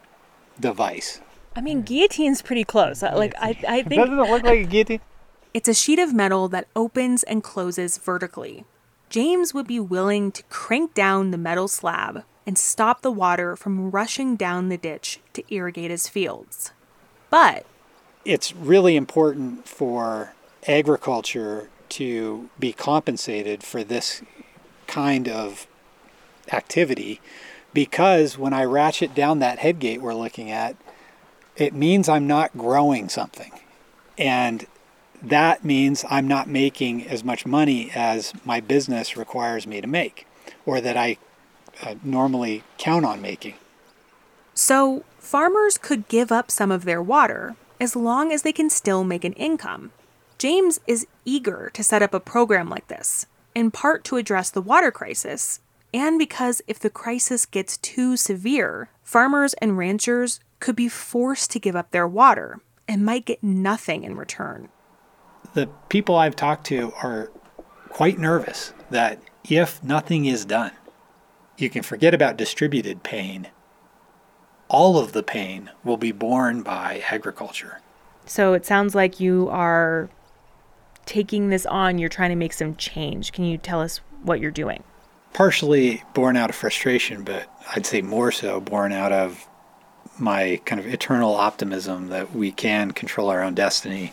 device. 0.61 1.21
I 1.55 1.61
mean, 1.61 1.83
guillotine's 1.83 2.43
pretty 2.43 2.65
close. 2.65 3.03
Like 3.03 3.35
I, 3.39 3.57
I 3.69 3.83
think 3.83 4.01
doesn't 4.01 4.19
it 4.19 4.31
look 4.31 4.43
like 4.45 4.61
a 4.61 4.65
guillotine? 4.65 5.01
It's 5.53 5.69
a 5.69 5.75
sheet 5.75 5.99
of 5.99 6.15
metal 6.15 6.49
that 6.49 6.69
opens 6.75 7.23
and 7.25 7.43
closes 7.43 7.99
vertically. 7.99 8.65
James 9.11 9.53
would 9.53 9.67
be 9.67 9.79
willing 9.79 10.33
to 10.33 10.43
crank 10.45 10.95
down 10.95 11.31
the 11.31 11.37
metal 11.37 11.69
slab 11.69 12.25
and 12.47 12.59
stop 12.59 13.03
the 13.03 13.11
water 13.11 13.57
from 13.57 13.91
rushing 13.91 14.37
down 14.37 14.69
the 14.69 14.77
ditch 14.77 15.21
to 15.33 15.55
irrigate 15.55 15.91
his 15.91 16.09
fields. 16.09 16.73
But 17.31 17.67
it's 18.25 18.55
really 18.55 18.97
important 18.97 19.69
for 19.69 20.35
agriculture 20.67 21.69
to 21.91 22.49
be 22.59 22.73
compensated 22.73 23.63
for 23.63 23.85
this 23.85 24.23
kind 24.87 25.29
of 25.29 25.67
activity 26.53 27.21
because 27.73 28.37
when 28.37 28.53
I 28.53 28.65
ratchet 28.65 29.15
down 29.15 29.39
that 29.39 29.59
headgate 29.59 30.01
we're 30.01 30.15
looking 30.15 30.51
at, 30.51 30.77
it 31.57 31.75
means 31.75 32.09
I'm 32.09 32.27
not 32.27 32.57
growing 32.57 33.09
something. 33.09 33.53
And 34.19 34.67
that 35.23 35.65
means 35.65 36.05
I'm 36.11 36.29
not 36.29 36.49
making 36.49 37.07
as 37.07 37.25
much 37.25 37.47
money 37.47 37.91
as 37.95 38.33
my 38.45 38.61
business 38.61 39.17
requires 39.17 39.67
me 39.67 39.81
to 39.81 39.87
make 39.87 40.27
or 40.67 40.81
that 40.81 40.97
I 40.97 41.17
uh, 41.83 41.95
normally 42.03 42.63
count 42.79 43.05
on 43.05 43.21
making. 43.21 43.55
So, 44.55 45.05
farmers 45.19 45.79
could 45.79 46.09
give 46.09 46.31
up 46.31 46.51
some 46.51 46.71
of 46.71 46.85
their 46.85 47.03
water 47.03 47.57
as 47.81 47.97
long 47.97 48.33
as 48.33 48.43
they 48.43 48.53
can 48.53 48.71
still 48.71 49.03
make 49.03 49.25
an 49.25 49.33
income. 49.35 49.93
James 50.39 50.81
is 50.87 51.07
eager 51.25 51.71
to 51.75 51.83
set 51.83 52.03
up 52.03 52.15
a 52.15 52.21
program 52.21 52.69
like 52.69 52.89
this, 52.89 53.27
in 53.55 53.71
part 53.71 54.05
to 54.05 54.17
address 54.17 54.51
the 54.51 54.61
water 54.61 54.91
crisis, 54.91 55.61
and 55.95 56.19
because 56.19 56.63
if 56.67 56.79
the 56.79 56.91
crisis 56.91 57.47
gets 57.47 57.77
too 57.77 58.17
severe, 58.17 58.89
farmers 59.03 59.55
and 59.55 59.79
ranchers 59.79 60.41
could 60.61 60.77
be 60.77 60.89
forced 60.89 61.51
to 61.51 61.61
give 61.61 61.77
up 61.77 61.91
their 61.91 62.07
water 62.07 62.61
and 62.89 63.05
might 63.05 63.27
get 63.27 63.43
nothing 63.43 64.05
in 64.05 64.17
return. 64.17 64.69
The 65.55 65.69
people 65.89 66.17
I've 66.17 66.37
talked 66.37 66.67
to 66.67 66.93
are 67.03 67.31
quite 67.89 68.19
nervous 68.19 68.73
that 68.91 69.19
if 69.49 69.83
nothing 69.83 70.25
is 70.25 70.45
done, 70.45 70.73
you 71.63 71.71
can 71.71 71.83
forget 71.83 72.13
about 72.13 72.37
distributed 72.37 73.03
pain. 73.03 73.49
All 74.69 74.99
of 74.99 75.13
the 75.13 75.23
pain 75.23 75.71
will 75.85 75.97
be 75.97 76.13
borne 76.13 76.63
by 76.63 77.03
agriculture. 77.11 77.81
So 78.27 78.53
it 78.53 78.67
sounds 78.67 78.95
like 78.95 79.21
you 79.21 79.49
are 79.49 80.11
taking 81.07 81.49
this 81.49 81.67
on, 81.67 81.99
you're 81.99 82.09
trying 82.09 82.31
to 82.31 82.37
make 82.37 82.53
some 82.53 82.77
change. 82.77 83.33
Can 83.33 83.45
you 83.45 83.59
tell 83.59 83.81
us 83.81 84.01
what 84.23 84.41
you're 84.41 84.51
doing? 84.51 84.83
Partially 85.33 86.03
born 86.15 86.37
out 86.37 86.51
of 86.51 86.57
frustration, 86.57 87.25
but 87.25 87.49
I'd 87.75 87.87
say 87.87 88.03
more 88.03 88.31
so 88.31 88.61
born 88.61 88.93
out 88.93 89.13
of 89.13 89.47
my 90.19 90.61
kind 90.65 90.79
of 90.79 90.87
eternal 90.87 91.35
optimism 91.35 92.09
that 92.09 92.35
we 92.35 92.53
can 92.53 92.93
control 92.93 93.31
our 93.31 93.43
own 93.43 93.55
destiny 93.55 94.13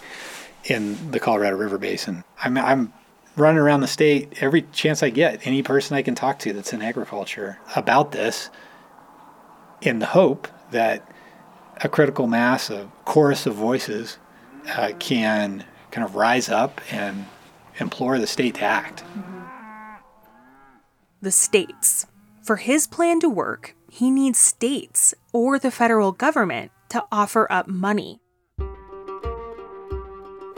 in 0.66 1.12
the 1.12 1.20
Colorado 1.20 1.58
River 1.58 1.78
Basin. 1.78 2.24
I'm, 2.42 2.58
I'm 2.58 2.94
running 3.40 3.60
around 3.60 3.82
the 3.82 3.88
state 3.88 4.34
every 4.42 4.64
chance 4.74 5.02
I 5.02 5.10
get, 5.10 5.46
any 5.46 5.64
person 5.64 5.96
I 5.96 6.02
can 6.02 6.16
talk 6.16 6.40
to 6.40 6.54
that's 6.54 6.74
in 6.74 6.82
agriculture 6.82 7.60
about 7.76 8.12
this, 8.12 8.50
in 9.82 10.00
the 10.00 10.06
hope 10.06 10.48
that 10.72 11.10
a 11.82 11.90
critical 11.90 12.28
mass, 12.28 12.70
a 12.70 12.92
chorus 13.06 13.46
of 13.46 13.56
voices, 13.56 14.18
uh, 14.68 14.92
can 15.00 15.64
kind 15.92 16.06
of 16.06 16.16
rise 16.16 16.50
up 16.50 16.82
and 16.92 17.26
implore 17.80 18.20
the 18.20 18.28
state 18.28 18.56
to 18.56 18.64
act. 18.64 19.04
The 21.22 21.32
states. 21.32 22.06
For 22.44 22.58
his 22.58 22.88
plan 22.88 23.20
to 23.20 23.30
work, 23.30 23.76
he 23.90 24.10
needs 24.10 24.40
states 24.40 25.14
or 25.34 25.60
the 25.60 25.72
federal 25.72 26.12
government 26.12 26.72
to 26.90 27.04
offer 27.12 27.48
up 27.52 27.68
money. 27.68 28.22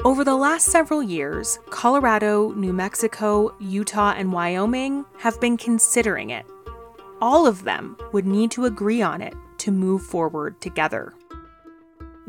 Over 0.04 0.24
the 0.24 0.36
last 0.36 0.66
several 0.66 1.04
years, 1.04 1.60
Colorado, 1.70 2.54
New 2.54 2.74
Mexico, 2.74 3.56
Utah, 3.60 4.16
and 4.18 4.34
Wyoming 4.34 5.06
have 5.20 5.40
been 5.40 5.58
considering 5.58 6.32
it. 6.32 6.44
All 7.22 7.46
of 7.46 7.66
them 7.66 7.96
would 8.12 8.26
need 8.26 8.50
to 8.52 8.66
agree 8.66 9.04
on 9.04 9.22
it 9.22 9.36
to 9.60 9.72
move 9.72 10.02
forward 10.02 10.60
together. 10.60 11.14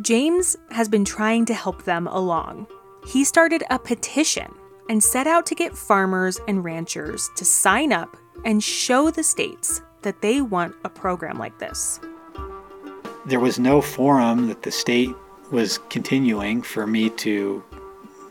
James 0.02 0.54
has 0.70 0.86
been 0.86 1.06
trying 1.06 1.46
to 1.46 1.54
help 1.54 1.84
them 1.84 2.06
along. 2.08 2.66
He 3.06 3.24
started 3.24 3.64
a 3.70 3.78
petition 3.78 4.52
and 4.90 5.02
set 5.02 5.26
out 5.26 5.46
to 5.46 5.54
get 5.54 5.74
farmers 5.74 6.38
and 6.46 6.62
ranchers 6.62 7.30
to 7.36 7.44
sign 7.46 7.90
up 7.90 8.18
and 8.44 8.62
show 8.62 9.10
the 9.10 9.24
states 9.24 9.80
that 10.02 10.20
they 10.20 10.42
want 10.42 10.74
a 10.84 10.90
program 10.90 11.38
like 11.38 11.58
this. 11.58 12.00
There 13.24 13.40
was 13.40 13.58
no 13.58 13.80
forum 13.80 14.48
that 14.48 14.60
the 14.60 14.70
state 14.70 15.14
was 15.52 15.78
continuing 15.90 16.62
for 16.62 16.86
me 16.86 17.10
to 17.10 17.62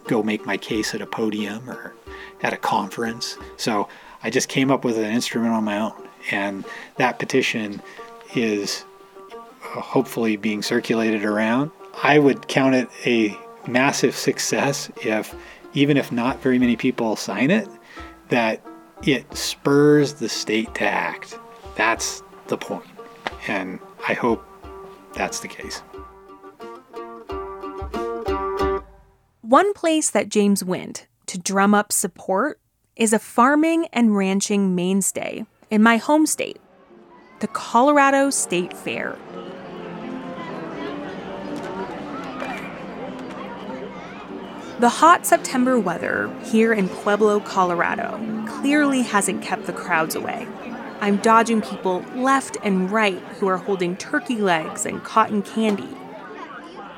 go 0.05 0.23
make 0.23 0.45
my 0.45 0.57
case 0.57 0.93
at 0.93 1.01
a 1.01 1.05
podium 1.05 1.69
or 1.69 1.93
at 2.41 2.51
a 2.51 2.57
conference. 2.57 3.37
So 3.57 3.87
I 4.23 4.29
just 4.29 4.49
came 4.49 4.71
up 4.71 4.83
with 4.83 4.97
an 4.97 5.05
instrument 5.05 5.53
on 5.53 5.63
my 5.63 5.79
own. 5.79 6.07
And 6.31 6.65
that 6.97 7.19
petition 7.19 7.81
is 8.35 8.83
uh, 9.31 9.81
hopefully 9.81 10.35
being 10.35 10.61
circulated 10.61 11.23
around. 11.23 11.71
I 12.03 12.19
would 12.19 12.47
count 12.47 12.75
it 12.75 12.89
a 13.05 13.37
massive 13.67 14.15
success 14.15 14.91
if, 15.03 15.35
even 15.73 15.97
if 15.97 16.11
not 16.11 16.41
very 16.41 16.57
many 16.57 16.75
people 16.75 17.15
sign 17.15 17.51
it, 17.51 17.69
that 18.29 18.65
it 19.03 19.35
spurs 19.35 20.13
the 20.15 20.29
state 20.29 20.73
to 20.75 20.85
act. 20.85 21.37
That's 21.75 22.23
the 22.47 22.57
point. 22.57 22.85
And 23.47 23.79
I 24.07 24.13
hope 24.13 24.43
that's 25.13 25.39
the 25.39 25.47
case. 25.47 25.81
One 29.51 29.73
place 29.73 30.09
that 30.11 30.29
James 30.29 30.63
went 30.63 31.07
to 31.25 31.37
drum 31.37 31.73
up 31.73 31.91
support 31.91 32.61
is 32.95 33.11
a 33.11 33.19
farming 33.19 33.87
and 33.91 34.15
ranching 34.15 34.75
mainstay 34.75 35.45
in 35.69 35.83
my 35.83 35.97
home 35.97 36.25
state, 36.25 36.61
the 37.41 37.47
Colorado 37.47 38.29
State 38.29 38.71
Fair. 38.71 39.17
The 44.79 44.87
hot 44.87 45.25
September 45.25 45.77
weather 45.77 46.33
here 46.45 46.71
in 46.71 46.87
Pueblo, 46.87 47.41
Colorado, 47.41 48.45
clearly 48.47 49.01
hasn't 49.01 49.43
kept 49.43 49.65
the 49.65 49.73
crowds 49.73 50.15
away. 50.15 50.47
I'm 51.01 51.17
dodging 51.17 51.61
people 51.61 52.05
left 52.15 52.55
and 52.63 52.89
right 52.89 53.19
who 53.19 53.47
are 53.47 53.57
holding 53.57 53.97
turkey 53.97 54.37
legs 54.37 54.85
and 54.85 55.03
cotton 55.03 55.41
candy. 55.41 55.89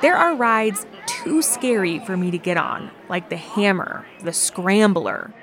There 0.03 0.17
are 0.17 0.35
rides 0.35 0.85
too 1.05 1.41
scary 1.41 1.99
for 1.99 2.17
me 2.17 2.29
to 2.29 2.37
get 2.37 2.57
on, 2.57 2.91
like 3.07 3.29
the 3.29 3.37
Hammer, 3.37 4.05
the 4.21 4.33
Scrambler. 4.33 5.33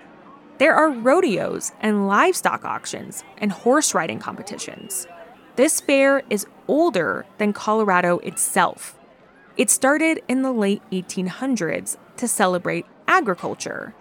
There 0.58 0.74
are 0.74 0.90
rodeos 0.90 1.72
and 1.80 2.06
livestock 2.06 2.62
auctions 2.62 3.24
and 3.38 3.52
horse 3.52 3.94
riding 3.94 4.18
competitions. 4.18 5.06
This 5.56 5.80
fair 5.80 6.24
is 6.28 6.46
older 6.68 7.24
than 7.38 7.54
Colorado 7.54 8.18
itself. 8.18 8.98
It 9.56 9.70
started 9.70 10.22
in 10.28 10.42
the 10.42 10.52
late 10.52 10.82
1800s 10.92 11.96
to 12.18 12.28
celebrate 12.28 12.84
agriculture. 13.08 13.94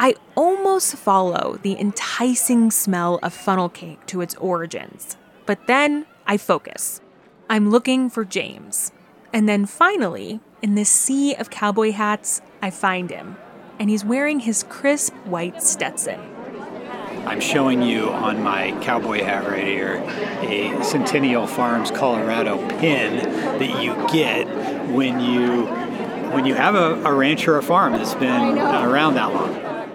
I 0.00 0.16
almost 0.34 0.96
follow 0.96 1.60
the 1.62 1.78
enticing 1.78 2.72
smell 2.72 3.20
of 3.22 3.32
funnel 3.32 3.68
cake 3.68 4.06
to 4.06 4.22
its 4.22 4.34
origins, 4.34 5.16
but 5.46 5.68
then 5.68 6.04
I 6.26 6.36
focus. 6.36 7.00
I'm 7.48 7.70
looking 7.70 8.10
for 8.10 8.24
James. 8.24 8.90
And 9.32 9.48
then 9.48 9.66
finally, 9.66 10.40
in 10.62 10.74
this 10.74 10.90
sea 10.90 11.34
of 11.34 11.50
cowboy 11.50 11.92
hats, 11.92 12.40
I 12.60 12.70
find 12.70 13.10
him, 13.10 13.36
and 13.78 13.88
he's 13.88 14.04
wearing 14.04 14.40
his 14.40 14.64
crisp 14.64 15.14
white 15.24 15.62
Stetson. 15.62 16.20
I'm 17.26 17.40
showing 17.40 17.82
you 17.82 18.10
on 18.10 18.42
my 18.42 18.72
cowboy 18.82 19.22
hat 19.22 19.46
right 19.46 19.64
here 19.64 20.02
a 20.40 20.82
Centennial 20.82 21.46
Farms 21.46 21.90
Colorado 21.90 22.56
pin 22.78 23.22
that 23.58 23.82
you 23.82 23.94
get 24.10 24.46
when 24.88 25.20
you 25.20 25.66
when 26.32 26.46
you 26.46 26.54
have 26.54 26.74
a, 26.74 27.02
a 27.04 27.12
ranch 27.12 27.46
or 27.46 27.58
a 27.58 27.62
farm 27.62 27.92
that's 27.92 28.14
been 28.14 28.58
around 28.58 29.14
that 29.14 29.32
long. 29.32 29.90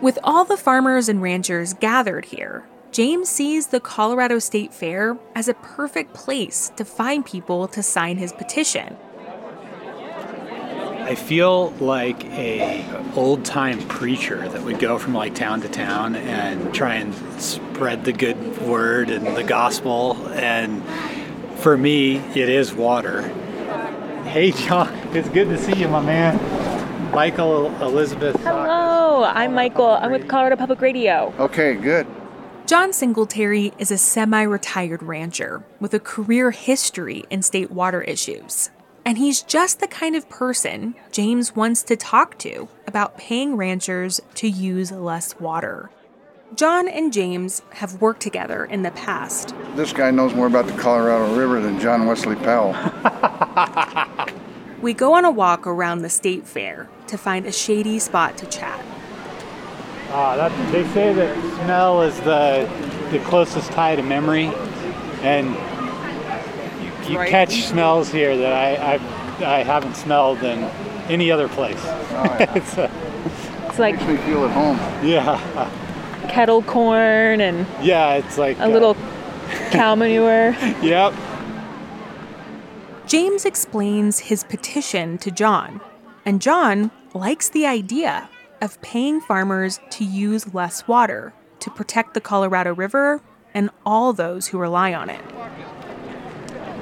With 0.00 0.18
all 0.22 0.44
the 0.44 0.56
farmers 0.56 1.08
and 1.08 1.22
ranchers 1.22 1.74
gathered 1.74 2.26
here, 2.26 2.66
James 2.90 3.28
sees 3.28 3.66
the 3.66 3.80
Colorado 3.80 4.38
State 4.38 4.72
Fair 4.72 5.18
as 5.34 5.46
a 5.46 5.54
perfect 5.54 6.14
place 6.14 6.72
to 6.76 6.84
find 6.84 7.24
people 7.24 7.68
to 7.68 7.82
sign 7.82 8.16
his 8.16 8.32
petition. 8.32 8.96
I 11.02 11.14
feel 11.14 11.70
like 11.80 12.24
a 12.26 12.84
old 13.14 13.44
time 13.44 13.80
preacher 13.88 14.48
that 14.48 14.62
would 14.62 14.78
go 14.78 14.98
from 14.98 15.14
like 15.14 15.34
town 15.34 15.60
to 15.62 15.68
town 15.68 16.16
and 16.16 16.74
try 16.74 16.94
and 16.94 17.14
spread 17.40 18.04
the 18.04 18.12
good 18.12 18.58
word 18.62 19.10
and 19.10 19.36
the 19.36 19.44
gospel. 19.44 20.16
And 20.32 20.82
for 21.60 21.76
me, 21.76 22.16
it 22.16 22.48
is 22.48 22.74
water. 22.74 23.22
Hey, 24.24 24.50
John, 24.52 24.92
it's 25.14 25.28
good 25.30 25.48
to 25.48 25.58
see 25.58 25.78
you, 25.78 25.88
my 25.88 26.02
man. 26.02 27.14
Michael 27.14 27.66
Elizabeth. 27.82 28.36
Hello, 28.42 29.24
I'm 29.24 29.54
Michael. 29.54 29.86
I'm 29.86 30.12
with 30.12 30.28
Colorado 30.28 30.56
Public 30.56 30.80
Radio. 30.80 31.32
Okay, 31.38 31.74
good. 31.74 32.06
John 32.68 32.92
Singletary 32.92 33.72
is 33.78 33.90
a 33.90 33.96
semi 33.96 34.42
retired 34.42 35.02
rancher 35.02 35.64
with 35.80 35.94
a 35.94 35.98
career 35.98 36.50
history 36.50 37.24
in 37.30 37.40
state 37.40 37.70
water 37.70 38.02
issues. 38.02 38.68
And 39.06 39.16
he's 39.16 39.40
just 39.40 39.80
the 39.80 39.88
kind 39.88 40.14
of 40.14 40.28
person 40.28 40.94
James 41.10 41.56
wants 41.56 41.82
to 41.84 41.96
talk 41.96 42.36
to 42.40 42.68
about 42.86 43.16
paying 43.16 43.56
ranchers 43.56 44.20
to 44.34 44.50
use 44.50 44.92
less 44.92 45.40
water. 45.40 45.88
John 46.56 46.88
and 46.88 47.10
James 47.10 47.62
have 47.70 48.02
worked 48.02 48.20
together 48.20 48.66
in 48.66 48.82
the 48.82 48.90
past. 48.90 49.54
This 49.74 49.94
guy 49.94 50.10
knows 50.10 50.34
more 50.34 50.46
about 50.46 50.66
the 50.66 50.76
Colorado 50.76 51.34
River 51.34 51.62
than 51.62 51.80
John 51.80 52.04
Wesley 52.04 52.36
Powell. 52.36 52.74
We 54.80 54.94
go 54.94 55.14
on 55.14 55.24
a 55.24 55.30
walk 55.30 55.66
around 55.66 56.02
the 56.02 56.08
state 56.08 56.46
fair 56.46 56.88
to 57.08 57.18
find 57.18 57.46
a 57.46 57.52
shady 57.52 57.98
spot 57.98 58.36
to 58.38 58.46
chat. 58.46 58.80
Uh, 60.10 60.36
that, 60.36 60.72
they 60.72 60.86
say 60.88 61.12
that 61.12 61.36
smell 61.64 62.02
is 62.02 62.16
the, 62.20 62.68
the 63.10 63.18
closest 63.20 63.70
tie 63.72 63.94
to 63.96 64.02
memory. 64.02 64.46
And 65.22 65.48
you, 67.06 67.12
you 67.12 67.18
catch 67.26 67.62
smells 67.64 68.10
here 68.10 68.36
that 68.36 68.52
I, 68.52 68.94
I've, 68.94 69.42
I 69.42 69.62
haven't 69.62 69.96
smelled 69.96 70.38
in 70.42 70.64
any 71.10 71.30
other 71.30 71.48
place. 71.48 71.80
it's, 71.84 72.78
uh, 72.78 72.90
It's 73.66 73.78
like 73.78 73.96
Makes 73.96 74.06
me 74.08 74.16
feel 74.18 74.44
at 74.44 74.50
home. 74.52 74.76
yeah. 75.06 75.70
kettle 76.28 76.62
corn 76.62 77.40
and 77.40 77.66
Yeah, 77.82 78.14
it's 78.14 78.38
like 78.38 78.58
a 78.60 78.68
little 78.68 78.96
cow 79.70 79.94
manure. 79.96 80.50
Yep. 80.82 81.12
James 83.06 83.44
explains 83.46 84.18
his 84.18 84.44
petition 84.44 85.16
to 85.18 85.30
John, 85.30 85.80
and 86.26 86.42
John 86.42 86.90
likes 87.14 87.48
the 87.48 87.66
idea 87.66 88.28
of 88.60 88.80
paying 88.82 89.20
farmers 89.20 89.80
to 89.90 90.04
use 90.04 90.54
less 90.54 90.86
water 90.86 91.32
to 91.60 91.70
protect 91.70 92.14
the 92.14 92.20
Colorado 92.20 92.74
River 92.74 93.20
and 93.54 93.70
all 93.84 94.12
those 94.12 94.48
who 94.48 94.58
rely 94.58 94.94
on 94.94 95.10
it. 95.10 95.20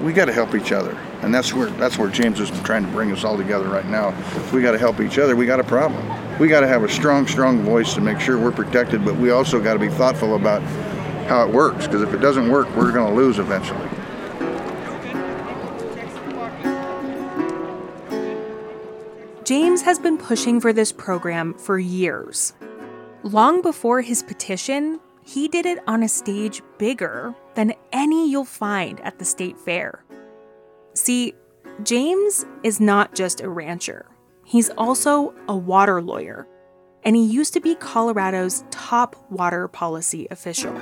We 0.00 0.12
got 0.12 0.26
to 0.26 0.32
help 0.32 0.54
each 0.54 0.72
other, 0.72 0.92
and 1.22 1.34
that's 1.34 1.54
where 1.54 1.70
that's 1.70 1.96
where 1.96 2.10
James 2.10 2.38
is 2.38 2.50
trying 2.62 2.84
to 2.84 2.92
bring 2.92 3.10
us 3.12 3.24
all 3.24 3.36
together 3.36 3.66
right 3.66 3.86
now. 3.86 4.14
We 4.52 4.60
got 4.60 4.72
to 4.72 4.78
help 4.78 5.00
each 5.00 5.18
other. 5.18 5.34
We 5.34 5.46
got 5.46 5.58
a 5.58 5.64
problem. 5.64 6.06
We 6.38 6.48
got 6.48 6.60
to 6.60 6.68
have 6.68 6.84
a 6.84 6.88
strong, 6.88 7.26
strong 7.26 7.62
voice 7.62 7.94
to 7.94 8.02
make 8.02 8.20
sure 8.20 8.38
we're 8.38 8.52
protected, 8.52 9.04
but 9.06 9.16
we 9.16 9.30
also 9.30 9.58
got 9.58 9.72
to 9.72 9.78
be 9.78 9.88
thoughtful 9.88 10.36
about 10.36 10.60
how 11.28 11.46
it 11.46 11.52
works. 11.52 11.86
Because 11.86 12.02
if 12.02 12.12
it 12.12 12.18
doesn't 12.18 12.50
work, 12.50 12.68
we're 12.76 12.92
going 12.92 13.08
to 13.08 13.16
lose 13.16 13.38
eventually. 13.38 13.88
James 19.46 19.80
has 19.82 19.96
been 20.00 20.18
pushing 20.18 20.60
for 20.60 20.72
this 20.72 20.90
program 20.90 21.54
for 21.54 21.78
years. 21.78 22.52
Long 23.22 23.62
before 23.62 24.00
his 24.00 24.20
petition, 24.24 24.98
he 25.22 25.46
did 25.46 25.64
it 25.64 25.78
on 25.86 26.02
a 26.02 26.08
stage 26.08 26.62
bigger 26.78 27.32
than 27.54 27.72
any 27.92 28.28
you'll 28.28 28.44
find 28.44 28.98
at 29.02 29.20
the 29.20 29.24
state 29.24 29.56
fair. 29.56 30.04
See, 30.94 31.32
James 31.84 32.44
is 32.64 32.80
not 32.80 33.14
just 33.14 33.40
a 33.40 33.48
rancher, 33.48 34.06
he's 34.44 34.68
also 34.70 35.32
a 35.46 35.56
water 35.56 36.02
lawyer, 36.02 36.48
and 37.04 37.14
he 37.14 37.24
used 37.24 37.52
to 37.52 37.60
be 37.60 37.76
Colorado's 37.76 38.64
top 38.72 39.14
water 39.30 39.68
policy 39.68 40.26
official. 40.32 40.74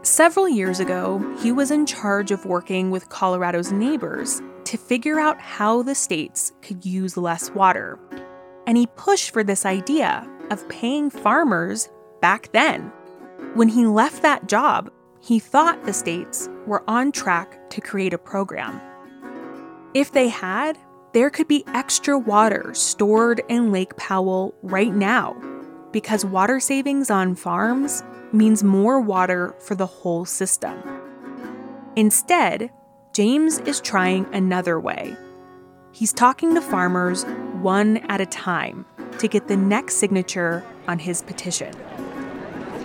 Several 0.00 0.48
years 0.48 0.80
ago, 0.80 1.36
he 1.42 1.52
was 1.52 1.70
in 1.70 1.84
charge 1.84 2.30
of 2.30 2.46
working 2.46 2.90
with 2.90 3.10
Colorado's 3.10 3.70
neighbors 3.70 4.40
to 4.68 4.76
figure 4.76 5.18
out 5.18 5.40
how 5.40 5.82
the 5.82 5.94
states 5.94 6.52
could 6.60 6.84
use 6.84 7.16
less 7.16 7.50
water. 7.52 7.98
And 8.66 8.76
he 8.76 8.86
pushed 8.96 9.30
for 9.30 9.42
this 9.42 9.64
idea 9.64 10.28
of 10.50 10.68
paying 10.68 11.08
farmers 11.08 11.88
back 12.20 12.52
then. 12.52 12.92
When 13.54 13.68
he 13.68 13.86
left 13.86 14.20
that 14.20 14.46
job, 14.46 14.90
he 15.20 15.38
thought 15.38 15.84
the 15.84 15.94
states 15.94 16.50
were 16.66 16.84
on 16.86 17.12
track 17.12 17.70
to 17.70 17.80
create 17.80 18.12
a 18.12 18.18
program. 18.18 18.78
If 19.94 20.12
they 20.12 20.28
had, 20.28 20.76
there 21.14 21.30
could 21.30 21.48
be 21.48 21.64
extra 21.68 22.18
water 22.18 22.74
stored 22.74 23.40
in 23.48 23.72
Lake 23.72 23.96
Powell 23.96 24.54
right 24.62 24.94
now, 24.94 25.34
because 25.92 26.26
water 26.26 26.60
savings 26.60 27.08
on 27.10 27.34
farms 27.34 28.02
means 28.32 28.62
more 28.62 29.00
water 29.00 29.54
for 29.60 29.74
the 29.74 29.86
whole 29.86 30.26
system. 30.26 30.78
Instead, 31.96 32.70
James 33.12 33.58
is 33.60 33.80
trying 33.80 34.32
another 34.34 34.78
way. 34.78 35.16
He's 35.92 36.12
talking 36.12 36.54
to 36.54 36.60
farmers 36.60 37.24
one 37.60 37.98
at 38.08 38.20
a 38.20 38.26
time 38.26 38.86
to 39.18 39.26
get 39.26 39.48
the 39.48 39.56
next 39.56 39.96
signature 39.96 40.64
on 40.86 40.98
his 40.98 41.22
petition. 41.22 41.74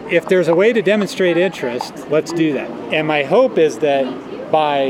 If 0.09 0.27
there's 0.27 0.47
a 0.47 0.55
way 0.55 0.73
to 0.73 0.81
demonstrate 0.81 1.37
interest, 1.37 2.09
let's 2.09 2.31
do 2.33 2.53
that. 2.53 2.69
And 2.93 3.07
my 3.07 3.23
hope 3.23 3.57
is 3.57 3.79
that 3.79 4.51
by 4.51 4.83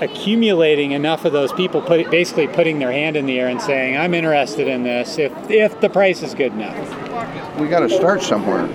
accumulating 0.00 0.92
enough 0.92 1.24
of 1.24 1.32
those 1.32 1.52
people 1.52 1.82
put, 1.82 2.10
basically 2.10 2.48
putting 2.48 2.78
their 2.78 2.92
hand 2.92 3.16
in 3.16 3.26
the 3.26 3.38
air 3.38 3.48
and 3.48 3.60
saying, 3.60 3.96
I'm 3.96 4.14
interested 4.14 4.66
in 4.66 4.82
this, 4.82 5.18
if, 5.18 5.32
if 5.50 5.80
the 5.80 5.90
price 5.90 6.22
is 6.22 6.34
good 6.34 6.52
enough. 6.52 7.58
We 7.58 7.68
got 7.68 7.80
to 7.80 7.90
start 7.90 8.22
somewhere. 8.22 8.68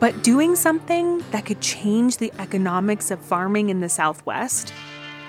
But 0.00 0.22
doing 0.22 0.56
something 0.56 1.22
that 1.30 1.44
could 1.44 1.60
change 1.60 2.16
the 2.16 2.32
economics 2.38 3.10
of 3.10 3.20
farming 3.20 3.68
in 3.68 3.80
the 3.80 3.88
Southwest 3.90 4.72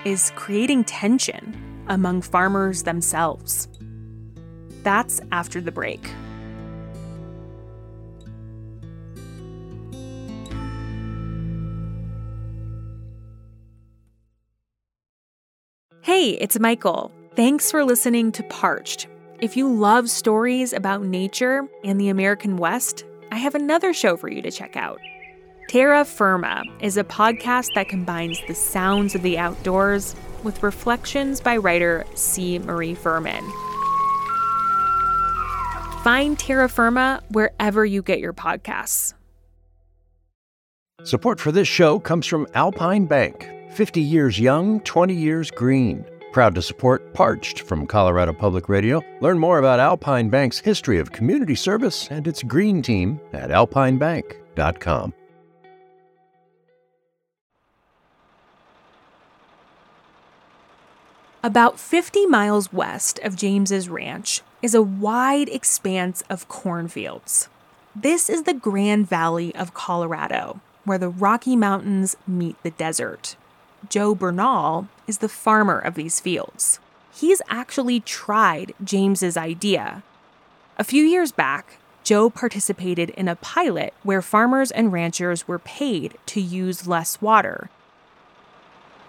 is 0.06 0.32
creating 0.34 0.84
tension 0.84 1.84
among 1.88 2.22
farmers 2.22 2.82
themselves. 2.84 3.68
That's 4.82 5.20
after 5.30 5.60
the 5.60 5.70
break. 5.70 6.10
Hey, 16.00 16.30
it's 16.30 16.58
Michael. 16.58 17.12
Thanks 17.36 17.70
for 17.70 17.84
listening 17.84 18.32
to 18.32 18.42
Parched. 18.44 19.06
If 19.40 19.56
you 19.56 19.72
love 19.72 20.08
stories 20.08 20.72
about 20.72 21.04
nature 21.04 21.68
and 21.84 22.00
the 22.00 22.08
American 22.08 22.56
West, 22.56 23.04
I 23.32 23.36
have 23.36 23.54
another 23.54 23.94
show 23.94 24.18
for 24.18 24.28
you 24.28 24.42
to 24.42 24.50
check 24.50 24.76
out. 24.76 25.00
Terra 25.66 26.04
Firma 26.04 26.64
is 26.82 26.98
a 26.98 27.02
podcast 27.02 27.72
that 27.74 27.88
combines 27.88 28.42
the 28.46 28.54
sounds 28.54 29.14
of 29.14 29.22
the 29.22 29.38
outdoors 29.38 30.14
with 30.42 30.62
reflections 30.62 31.40
by 31.40 31.56
writer 31.56 32.04
C. 32.14 32.58
Marie 32.58 32.94
Fuhrman. 32.94 33.40
Find 36.02 36.38
Terra 36.38 36.68
Firma 36.68 37.22
wherever 37.30 37.86
you 37.86 38.02
get 38.02 38.18
your 38.18 38.34
podcasts. 38.34 39.14
Support 41.02 41.40
for 41.40 41.52
this 41.52 41.66
show 41.66 41.98
comes 41.98 42.26
from 42.26 42.46
Alpine 42.52 43.06
Bank, 43.06 43.48
50 43.70 44.02
years 44.02 44.38
young, 44.38 44.80
20 44.80 45.14
years 45.14 45.50
green. 45.50 46.04
Proud 46.32 46.54
to 46.54 46.62
support 46.62 47.12
Parched 47.12 47.60
from 47.60 47.86
Colorado 47.86 48.32
Public 48.32 48.70
Radio. 48.70 49.02
Learn 49.20 49.38
more 49.38 49.58
about 49.58 49.78
Alpine 49.78 50.30
Bank's 50.30 50.58
history 50.58 50.98
of 50.98 51.12
community 51.12 51.54
service 51.54 52.08
and 52.10 52.26
its 52.26 52.42
green 52.42 52.80
team 52.80 53.20
at 53.34 53.50
alpinebank.com. 53.50 55.12
About 61.44 61.78
50 61.78 62.26
miles 62.26 62.72
west 62.72 63.18
of 63.18 63.36
James's 63.36 63.90
ranch 63.90 64.40
is 64.62 64.74
a 64.74 64.80
wide 64.80 65.50
expanse 65.50 66.22
of 66.30 66.48
cornfields. 66.48 67.48
This 67.94 68.30
is 68.30 68.44
the 68.44 68.54
Grand 68.54 69.06
Valley 69.06 69.54
of 69.54 69.74
Colorado, 69.74 70.60
where 70.84 70.98
the 70.98 71.10
Rocky 71.10 71.56
Mountains 71.56 72.16
meet 72.26 72.56
the 72.62 72.70
desert. 72.70 73.36
Joe 73.90 74.14
Bernal 74.14 74.88
is 75.12 75.18
the 75.18 75.28
farmer 75.28 75.78
of 75.78 75.94
these 75.94 76.20
fields. 76.20 76.80
He's 77.12 77.42
actually 77.50 78.00
tried 78.00 78.72
James's 78.82 79.36
idea. 79.36 80.02
A 80.78 80.84
few 80.84 81.04
years 81.04 81.32
back, 81.32 81.76
Joe 82.02 82.30
participated 82.30 83.10
in 83.10 83.28
a 83.28 83.36
pilot 83.36 83.92
where 84.02 84.22
farmers 84.22 84.70
and 84.70 84.90
ranchers 84.90 85.46
were 85.46 85.58
paid 85.58 86.16
to 86.24 86.40
use 86.40 86.88
less 86.88 87.20
water. 87.20 87.68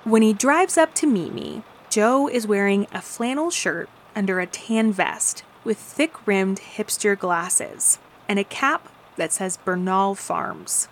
When 0.04 0.22
he 0.22 0.34
drives 0.34 0.78
up 0.78 0.94
to 0.96 1.08
meet 1.08 1.34
me, 1.34 1.63
Joe 1.89 2.28
is 2.28 2.46
wearing 2.46 2.86
a 2.92 3.02
flannel 3.02 3.50
shirt 3.50 3.89
under 4.13 4.42
a 4.42 4.46
tan 4.46 4.92
vest 4.92 5.46
with 5.63 5.78
thick 5.78 6.28
rimmed 6.28 6.60
hipster 6.76 7.18
glasses 7.18 7.98
and 8.28 8.39
a 8.39 8.44
cap 8.44 8.89
that 9.16 9.32
says 9.32 9.56
Bernal 9.56 10.16
Farms. 10.16 10.89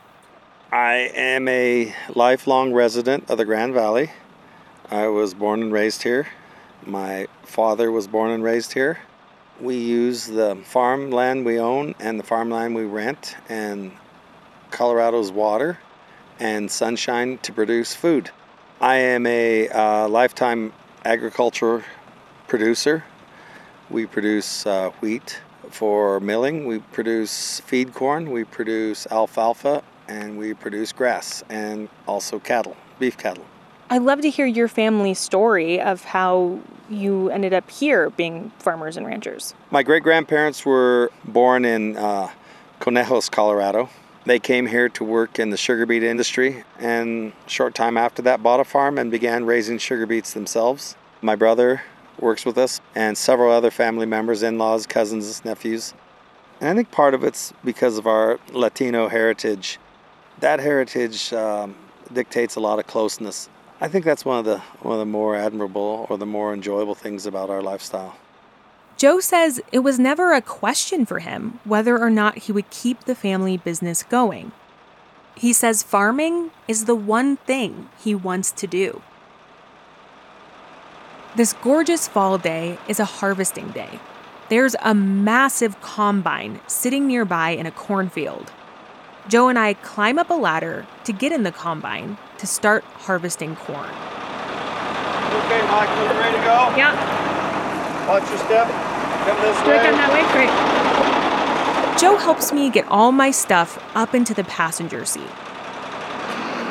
I 0.71 1.11
am 1.13 1.49
a 1.49 1.93
lifelong 2.15 2.71
resident 2.71 3.29
of 3.29 3.37
the 3.37 3.43
Grand 3.43 3.73
Valley. 3.73 4.11
I 4.91 5.07
was 5.07 5.33
born 5.33 5.63
and 5.63 5.71
raised 5.71 6.03
here. 6.03 6.27
My 6.85 7.27
father 7.43 7.89
was 7.93 8.09
born 8.09 8.31
and 8.31 8.43
raised 8.43 8.73
here. 8.73 8.99
We 9.61 9.77
use 9.77 10.25
the 10.25 10.57
farmland 10.65 11.45
we 11.45 11.59
own 11.59 11.95
and 12.01 12.19
the 12.19 12.25
farmland 12.25 12.75
we 12.75 12.83
rent 12.83 13.37
and 13.47 13.93
Colorado's 14.69 15.31
water 15.31 15.79
and 16.41 16.69
sunshine 16.69 17.37
to 17.37 17.53
produce 17.53 17.95
food. 17.95 18.31
I 18.81 18.97
am 18.97 19.25
a 19.27 19.69
uh, 19.69 20.09
lifetime 20.09 20.73
agriculture 21.05 21.85
producer. 22.49 23.05
We 23.89 24.05
produce 24.05 24.65
uh, 24.65 24.89
wheat 24.99 25.39
for 25.69 26.19
milling, 26.19 26.65
we 26.65 26.79
produce 26.79 27.61
feed 27.61 27.93
corn, 27.93 28.29
we 28.29 28.43
produce 28.43 29.07
alfalfa, 29.09 29.83
and 30.09 30.37
we 30.37 30.53
produce 30.53 30.91
grass 30.91 31.45
and 31.49 31.87
also 32.07 32.39
cattle, 32.39 32.75
beef 32.99 33.17
cattle. 33.17 33.45
I'd 33.91 34.03
love 34.03 34.21
to 34.21 34.29
hear 34.29 34.45
your 34.45 34.69
family 34.69 35.13
story 35.13 35.81
of 35.81 36.05
how 36.05 36.61
you 36.89 37.29
ended 37.29 37.51
up 37.51 37.69
here 37.69 38.09
being 38.09 38.49
farmers 38.57 38.95
and 38.95 39.05
ranchers. 39.05 39.53
My 39.69 39.83
great 39.83 40.01
grandparents 40.01 40.65
were 40.65 41.11
born 41.25 41.65
in 41.65 41.97
uh, 41.97 42.29
Conejos, 42.79 43.29
Colorado. 43.29 43.89
They 44.25 44.39
came 44.39 44.67
here 44.67 44.87
to 44.87 45.03
work 45.03 45.39
in 45.39 45.49
the 45.49 45.57
sugar 45.57 45.85
beet 45.85 46.03
industry 46.03 46.63
and 46.79 47.33
short 47.47 47.75
time 47.75 47.97
after 47.97 48.21
that 48.21 48.41
bought 48.41 48.61
a 48.61 48.63
farm 48.63 48.97
and 48.97 49.11
began 49.11 49.43
raising 49.43 49.77
sugar 49.77 50.05
beets 50.05 50.31
themselves. 50.31 50.95
My 51.21 51.35
brother 51.35 51.81
works 52.17 52.45
with 52.45 52.57
us 52.57 52.79
and 52.95 53.17
several 53.17 53.51
other 53.51 53.71
family 53.71 54.05
members, 54.05 54.41
in-laws, 54.41 54.87
cousins, 54.87 55.43
nephews. 55.43 55.93
And 56.61 56.69
I 56.69 56.75
think 56.75 56.91
part 56.91 57.13
of 57.13 57.25
it's 57.25 57.51
because 57.65 57.97
of 57.97 58.07
our 58.07 58.39
Latino 58.53 59.09
heritage. 59.09 59.79
That 60.39 60.61
heritage 60.61 61.33
um, 61.33 61.75
dictates 62.13 62.55
a 62.55 62.61
lot 62.61 62.79
of 62.79 62.87
closeness. 62.87 63.49
I 63.83 63.87
think 63.87 64.05
that's 64.05 64.23
one 64.23 64.37
of 64.37 64.45
the 64.45 64.59
one 64.81 64.93
of 64.93 64.99
the 64.99 65.05
more 65.07 65.35
admirable 65.35 66.05
or 66.07 66.17
the 66.19 66.25
more 66.25 66.53
enjoyable 66.53 66.93
things 66.93 67.25
about 67.25 67.49
our 67.49 67.63
lifestyle. 67.63 68.15
Joe 68.95 69.19
says 69.19 69.59
it 69.71 69.79
was 69.79 69.97
never 69.97 70.33
a 70.33 70.41
question 70.41 71.03
for 71.07 71.17
him 71.17 71.59
whether 71.63 71.97
or 71.97 72.11
not 72.11 72.37
he 72.37 72.51
would 72.51 72.69
keep 72.69 73.05
the 73.05 73.15
family 73.15 73.57
business 73.57 74.03
going. 74.03 74.51
He 75.35 75.51
says 75.51 75.81
farming 75.81 76.51
is 76.67 76.85
the 76.85 76.93
one 76.93 77.37
thing 77.37 77.89
he 77.99 78.13
wants 78.13 78.51
to 78.51 78.67
do. 78.67 79.01
This 81.35 81.53
gorgeous 81.53 82.07
fall 82.07 82.37
day 82.37 82.77
is 82.87 82.99
a 82.99 83.05
harvesting 83.05 83.69
day. 83.69 83.99
There's 84.49 84.75
a 84.83 84.93
massive 84.93 85.81
combine 85.81 86.59
sitting 86.67 87.07
nearby 87.07 87.51
in 87.51 87.65
a 87.65 87.71
cornfield. 87.71 88.51
Joe 89.31 89.47
and 89.47 89.57
I 89.57 89.75
climb 89.75 90.19
up 90.19 90.29
a 90.29 90.33
ladder 90.33 90.85
to 91.05 91.13
get 91.13 91.31
in 91.31 91.43
the 91.43 91.53
combine 91.53 92.17
to 92.37 92.45
start 92.45 92.83
harvesting 92.83 93.55
corn. 93.55 93.79
Okay, 93.79 95.61
Mike, 95.71 95.87
you 95.87 96.19
ready 96.19 96.35
to 96.35 96.43
go? 96.43 96.75
Yeah, 96.75 96.91
Watch 98.09 98.27
your 98.27 98.39
step. 98.39 98.67
Come 98.67 99.37
this 99.39 99.55
do 99.63 99.71
it 99.71 99.83
down 99.83 99.93
that 99.93 100.11
way. 100.11 100.23
Great. 100.35 100.51
Joe 101.97 102.17
helps 102.17 102.51
me 102.51 102.69
get 102.69 102.85
all 102.89 103.13
my 103.13 103.31
stuff 103.31 103.81
up 103.95 104.13
into 104.13 104.33
the 104.33 104.43
passenger 104.43 105.05
seat. 105.05 105.31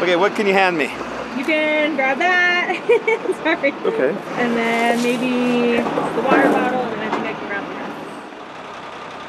Okay, 0.03 0.16
what 0.16 0.35
can 0.35 0.46
you 0.46 0.53
hand 0.53 0.77
me? 0.77 0.92
You 1.38 1.46
can 1.46 1.96
grab 1.96 2.18
that. 2.18 2.77
Sorry. 3.42 3.73
Okay. 3.73 4.11
And 4.37 4.55
then 4.55 5.03
maybe 5.03 5.77
the 5.81 6.23
water 6.29 6.51
bottle, 6.51 6.83
and 6.83 7.01
I 7.01 7.09
think 7.11 7.25
I 7.25 7.33
can 7.33 7.46
grab 7.49 7.64
the 7.64 7.75
rest. 7.75 7.96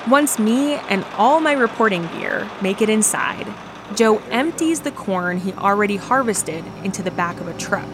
Once 0.10 0.40
me 0.40 0.74
and 0.90 1.06
all 1.16 1.40
my 1.40 1.54
reporting 1.54 2.08
gear 2.08 2.50
make 2.60 2.82
it 2.82 2.90
inside, 2.90 3.48
Joe 3.96 4.18
empties 4.32 4.82
the 4.82 4.90
corn 4.92 5.38
he 5.38 5.54
already 5.54 5.96
harvested 5.96 6.66
into 6.84 7.04
the 7.04 7.12
back 7.12 7.40
of 7.40 7.48
a 7.48 7.54
truck. 7.60 7.88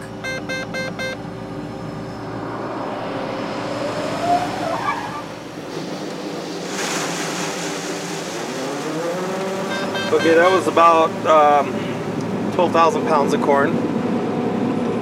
Okay, 10.10 10.34
that 10.34 10.50
was 10.50 10.66
about 10.66 11.10
um, 11.26 11.70
12,000 12.54 13.06
pounds 13.06 13.34
of 13.34 13.42
corn, 13.42 13.72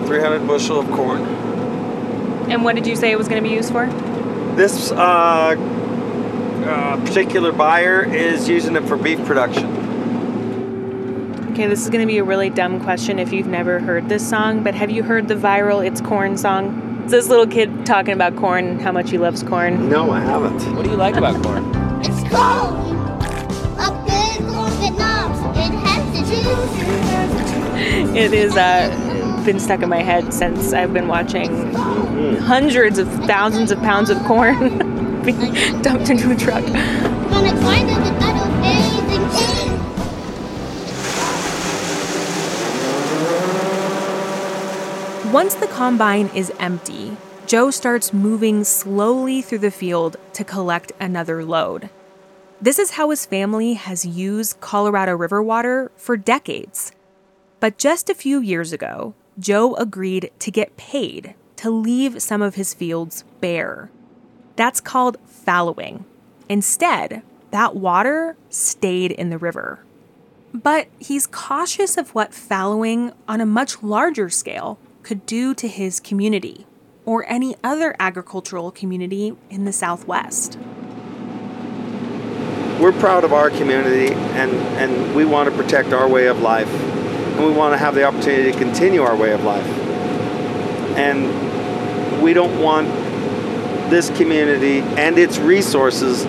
300 0.06 0.44
bushel 0.44 0.80
of 0.80 0.90
corn. 0.90 1.22
And 2.50 2.64
what 2.64 2.74
did 2.74 2.84
you 2.84 2.96
say 2.96 3.12
it 3.12 3.16
was 3.18 3.28
going 3.28 3.40
to 3.40 3.48
be 3.48 3.54
used 3.54 3.70
for? 3.70 3.86
This 4.56 4.90
uh, 4.90 5.54
uh, 6.66 6.96
particular 7.04 7.52
buyer 7.52 8.02
is 8.02 8.48
using 8.48 8.76
it 8.76 8.84
for 8.84 8.96
beef 8.96 9.24
production. 9.24 9.66
Okay, 11.52 11.66
this 11.66 11.82
is 11.82 11.90
going 11.90 12.02
to 12.02 12.06
be 12.06 12.18
a 12.18 12.24
really 12.24 12.50
dumb 12.50 12.80
question 12.80 13.18
if 13.18 13.32
you've 13.32 13.46
never 13.46 13.78
heard 13.80 14.08
this 14.08 14.28
song, 14.28 14.62
but 14.62 14.74
have 14.74 14.90
you 14.90 15.02
heard 15.02 15.28
the 15.28 15.34
viral 15.34 15.84
It's 15.86 16.00
Corn 16.00 16.36
song? 16.36 17.00
It's 17.04 17.12
this 17.12 17.28
little 17.28 17.46
kid 17.46 17.86
talking 17.86 18.12
about 18.12 18.36
corn 18.36 18.66
and 18.66 18.82
how 18.82 18.90
much 18.92 19.10
he 19.10 19.16
loves 19.16 19.42
corn. 19.42 19.88
No, 19.88 20.10
I 20.10 20.20
haven't. 20.20 20.74
What 20.74 20.84
do 20.84 20.90
you 20.90 20.96
like 20.96 21.14
about 21.14 21.42
corn? 21.42 21.64
It's 22.04 22.22
cold. 22.24 22.74
Up 23.78 24.06
good 24.06 24.40
corn 24.52 24.72
Vietnam. 24.72 25.30
It 25.54 25.72
has 25.86 26.12
the 26.12 26.22
juice. 26.34 28.16
It 28.16 28.32
is 28.34 28.56
uh, 28.56 29.42
been 29.46 29.60
stuck 29.60 29.82
in 29.82 29.88
my 29.88 30.02
head 30.02 30.34
since 30.34 30.72
I've 30.72 30.92
been 30.92 31.06
watching 31.06 31.72
hundreds 32.40 32.98
of 32.98 33.08
thousands 33.24 33.70
of 33.70 33.78
pounds 33.78 34.10
of 34.10 34.18
corn 34.24 34.78
being 35.26 35.52
dumped 35.82 36.08
into 36.08 36.30
a 36.30 36.36
truck. 36.36 36.64
Gonna 36.64 37.58
climb 37.58 37.88
in 37.88 38.02
the 38.04 38.12
metal 38.12 38.44
amazing 38.44 39.28
king. 39.36 39.66
Once 45.32 45.54
the 45.54 45.66
combine 45.66 46.28
is 46.34 46.52
empty, 46.58 47.16
Joe 47.46 47.70
starts 47.70 48.12
moving 48.12 48.64
slowly 48.64 49.42
through 49.42 49.58
the 49.58 49.70
field 49.70 50.16
to 50.32 50.44
collect 50.44 50.92
another 50.98 51.44
load. 51.44 51.90
This 52.60 52.78
is 52.78 52.92
how 52.92 53.10
his 53.10 53.26
family 53.26 53.74
has 53.74 54.06
used 54.06 54.60
Colorado 54.60 55.14
River 55.14 55.42
water 55.42 55.92
for 55.96 56.16
decades. 56.16 56.92
But 57.60 57.76
just 57.76 58.08
a 58.08 58.14
few 58.14 58.40
years 58.40 58.72
ago, 58.72 59.14
Joe 59.38 59.74
agreed 59.74 60.30
to 60.38 60.50
get 60.50 60.76
paid 60.76 61.34
to 61.56 61.70
leave 61.70 62.22
some 62.22 62.40
of 62.40 62.54
his 62.54 62.72
fields 62.72 63.24
bare. 63.40 63.90
That's 64.56 64.80
called 64.80 65.18
fallowing. 65.26 66.04
Instead, 66.48 67.22
that 67.50 67.76
water 67.76 68.36
stayed 68.50 69.12
in 69.12 69.30
the 69.30 69.38
river. 69.38 69.80
But 70.52 70.88
he's 70.98 71.26
cautious 71.26 71.96
of 71.96 72.14
what 72.14 72.32
fallowing 72.32 73.12
on 73.28 73.40
a 73.40 73.46
much 73.46 73.82
larger 73.82 74.30
scale 74.30 74.78
could 75.02 75.26
do 75.26 75.54
to 75.54 75.68
his 75.68 76.00
community 76.00 76.66
or 77.04 77.28
any 77.28 77.54
other 77.62 77.94
agricultural 78.00 78.70
community 78.72 79.36
in 79.50 79.64
the 79.64 79.72
Southwest. 79.72 80.58
We're 82.80 82.92
proud 82.92 83.24
of 83.24 83.32
our 83.32 83.50
community 83.50 84.12
and, 84.12 84.50
and 84.50 85.14
we 85.14 85.24
want 85.24 85.50
to 85.50 85.56
protect 85.56 85.92
our 85.92 86.08
way 86.08 86.26
of 86.26 86.40
life. 86.40 86.68
And 86.68 87.44
we 87.44 87.52
want 87.52 87.74
to 87.74 87.78
have 87.78 87.94
the 87.94 88.04
opportunity 88.04 88.50
to 88.50 88.58
continue 88.58 89.02
our 89.02 89.14
way 89.14 89.32
of 89.32 89.44
life. 89.44 89.66
And 90.96 92.22
we 92.22 92.32
don't 92.32 92.60
want 92.60 92.88
this 93.90 94.10
community 94.16 94.80
and 94.80 95.18
its 95.18 95.38
resources 95.38 96.24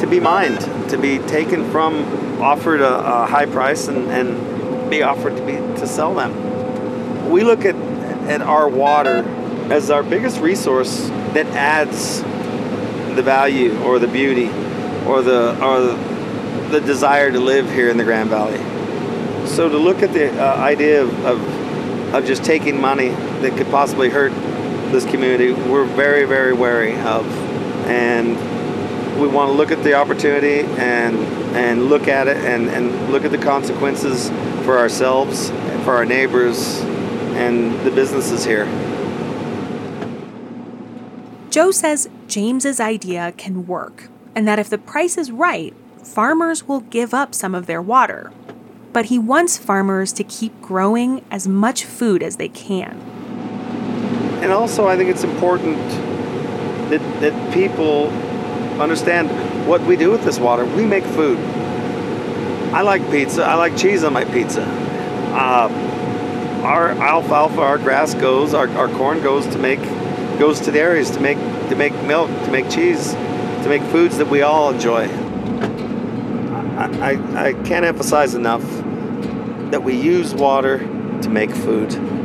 to 0.00 0.06
be 0.08 0.20
mined, 0.20 0.60
to 0.90 0.98
be 0.98 1.18
taken 1.18 1.70
from, 1.70 2.04
offered 2.40 2.80
a, 2.80 3.22
a 3.22 3.26
high 3.26 3.46
price 3.46 3.88
and, 3.88 4.10
and 4.10 4.90
be 4.90 5.02
offered 5.02 5.36
to 5.36 5.44
be 5.44 5.52
to 5.80 5.86
sell 5.86 6.14
them. 6.14 7.30
We 7.30 7.42
look 7.42 7.64
at, 7.64 7.74
at 8.28 8.42
our 8.42 8.68
water 8.68 9.24
as 9.70 9.90
our 9.90 10.02
biggest 10.02 10.40
resource 10.40 11.08
that 11.32 11.46
adds 11.46 12.20
the 13.16 13.22
value 13.22 13.78
or 13.82 13.98
the 13.98 14.08
beauty 14.08 14.48
or 15.06 15.22
the 15.22 15.58
or 15.64 15.80
the, 15.80 16.14
desire 16.80 17.30
to 17.30 17.38
live 17.38 17.70
here 17.70 17.88
in 17.88 17.96
the 17.96 18.02
Grand 18.02 18.30
Valley. 18.30 18.58
So 19.46 19.68
to 19.68 19.78
look 19.78 20.02
at 20.02 20.12
the 20.12 20.28
uh, 20.42 20.56
idea 20.56 21.02
of, 21.02 21.24
of 21.24 21.64
of 22.14 22.24
just 22.24 22.44
taking 22.44 22.80
money 22.80 23.08
that 23.08 23.56
could 23.56 23.66
possibly 23.68 24.08
hurt 24.08 24.32
this 24.90 25.04
community, 25.04 25.52
we're 25.52 25.84
very 25.84 26.24
very 26.24 26.52
wary 26.52 26.94
of, 27.00 27.26
and 27.86 28.36
we 29.20 29.28
want 29.28 29.50
to 29.50 29.56
look 29.56 29.70
at 29.70 29.82
the 29.84 29.94
opportunity 29.94 30.60
and 30.78 31.16
and 31.54 31.88
look 31.88 32.08
at 32.08 32.26
it 32.26 32.36
and, 32.38 32.68
and 32.68 33.12
look 33.12 33.24
at 33.24 33.30
the 33.30 33.38
consequences 33.38 34.28
for 34.64 34.78
ourselves, 34.78 35.50
for 35.84 35.94
our 35.94 36.04
neighbors, 36.04 36.80
and 37.34 37.78
the 37.86 37.90
businesses 37.90 38.44
here. 38.44 38.66
Joe 41.50 41.70
says 41.70 42.08
James's 42.26 42.80
idea 42.80 43.32
can 43.36 43.66
work, 43.66 44.08
and 44.34 44.48
that 44.48 44.58
if 44.58 44.68
the 44.68 44.78
price 44.78 45.16
is 45.16 45.30
right, 45.30 45.72
farmers 46.02 46.66
will 46.66 46.80
give 46.80 47.14
up 47.14 47.34
some 47.34 47.54
of 47.54 47.66
their 47.66 47.80
water. 47.80 48.32
But 48.92 49.06
he 49.06 49.18
wants 49.18 49.56
farmers 49.56 50.12
to 50.14 50.24
keep 50.24 50.60
growing 50.60 51.24
as 51.30 51.46
much 51.46 51.84
food 51.84 52.22
as 52.22 52.36
they 52.36 52.48
can. 52.48 53.00
And 54.44 54.52
also, 54.52 54.86
I 54.86 54.94
think 54.98 55.08
it's 55.08 55.24
important 55.24 55.78
that, 56.90 57.00
that 57.22 57.54
people 57.54 58.08
understand 58.78 59.66
what 59.66 59.80
we 59.80 59.96
do 59.96 60.10
with 60.10 60.22
this 60.22 60.38
water. 60.38 60.66
We 60.66 60.84
make 60.84 61.02
food. 61.02 61.38
I 62.74 62.82
like 62.82 63.10
pizza. 63.10 63.42
I 63.42 63.54
like 63.54 63.74
cheese 63.74 64.04
on 64.04 64.12
my 64.12 64.26
pizza. 64.26 64.60
Uh, 65.32 66.60
our 66.62 66.90
alfalfa, 66.90 67.58
our 67.58 67.78
grass 67.78 68.12
goes, 68.12 68.52
our, 68.52 68.68
our 68.76 68.88
corn 68.88 69.22
goes 69.22 69.46
to 69.46 69.58
make 69.58 69.80
goes 70.38 70.60
to 70.60 70.78
areas 70.78 71.10
to 71.12 71.20
make 71.20 71.38
to 71.70 71.74
make 71.74 71.94
milk, 72.02 72.28
to 72.28 72.50
make 72.50 72.68
cheese, 72.68 73.12
to 73.12 73.66
make 73.66 73.80
foods 73.84 74.18
that 74.18 74.28
we 74.28 74.42
all 74.42 74.74
enjoy. 74.74 75.06
I, 76.76 77.14
I, 77.14 77.46
I 77.46 77.52
can't 77.64 77.86
emphasize 77.86 78.34
enough 78.34 78.62
that 79.70 79.82
we 79.82 79.98
use 79.98 80.34
water 80.34 80.80
to 81.22 81.30
make 81.30 81.50
food. 81.50 82.23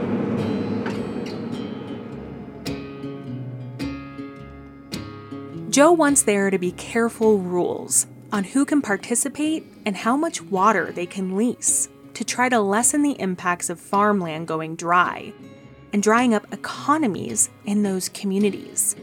Joe 5.79 5.93
wants 5.93 6.23
there 6.23 6.49
to 6.49 6.57
be 6.57 6.73
careful 6.73 7.37
rules 7.37 8.05
on 8.33 8.43
who 8.43 8.65
can 8.65 8.81
participate 8.81 9.63
and 9.85 9.95
how 9.95 10.17
much 10.17 10.41
water 10.41 10.91
they 10.91 11.05
can 11.05 11.37
lease 11.37 11.87
to 12.15 12.25
try 12.25 12.49
to 12.49 12.59
lessen 12.59 13.01
the 13.01 13.17
impacts 13.17 13.69
of 13.69 13.79
farmland 13.79 14.45
going 14.45 14.75
dry 14.75 15.31
and 15.93 16.03
drying 16.03 16.33
up 16.33 16.51
economies 16.51 17.49
in 17.63 17.83
those 17.83 18.09
communities. 18.09 18.97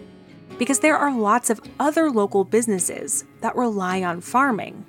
Because 0.59 0.81
there 0.81 0.99
are 0.99 1.17
lots 1.17 1.49
of 1.49 1.63
other 1.81 2.11
local 2.11 2.45
businesses 2.45 3.25
that 3.41 3.57
rely 3.57 4.03
on 4.03 4.21
farming. 4.21 4.85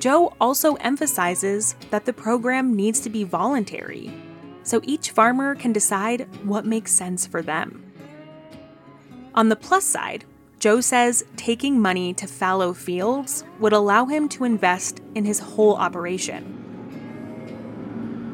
Joe 0.00 0.34
also 0.40 0.74
emphasizes 0.80 1.76
that 1.90 2.06
the 2.06 2.12
program 2.12 2.74
needs 2.74 2.98
to 3.02 3.08
be 3.08 3.22
voluntary, 3.22 4.12
so 4.64 4.80
each 4.82 5.12
farmer 5.12 5.54
can 5.54 5.72
decide 5.72 6.26
what 6.42 6.66
makes 6.66 6.90
sense 6.90 7.24
for 7.24 7.40
them. 7.40 7.84
On 9.36 9.48
the 9.48 9.54
plus 9.54 9.84
side, 9.84 10.24
Joe 10.60 10.82
says 10.82 11.24
taking 11.36 11.80
money 11.80 12.12
to 12.12 12.26
fallow 12.26 12.74
fields 12.74 13.44
would 13.60 13.72
allow 13.72 14.04
him 14.04 14.28
to 14.28 14.44
invest 14.44 15.00
in 15.14 15.24
his 15.24 15.38
whole 15.38 15.74
operation. 15.74 16.58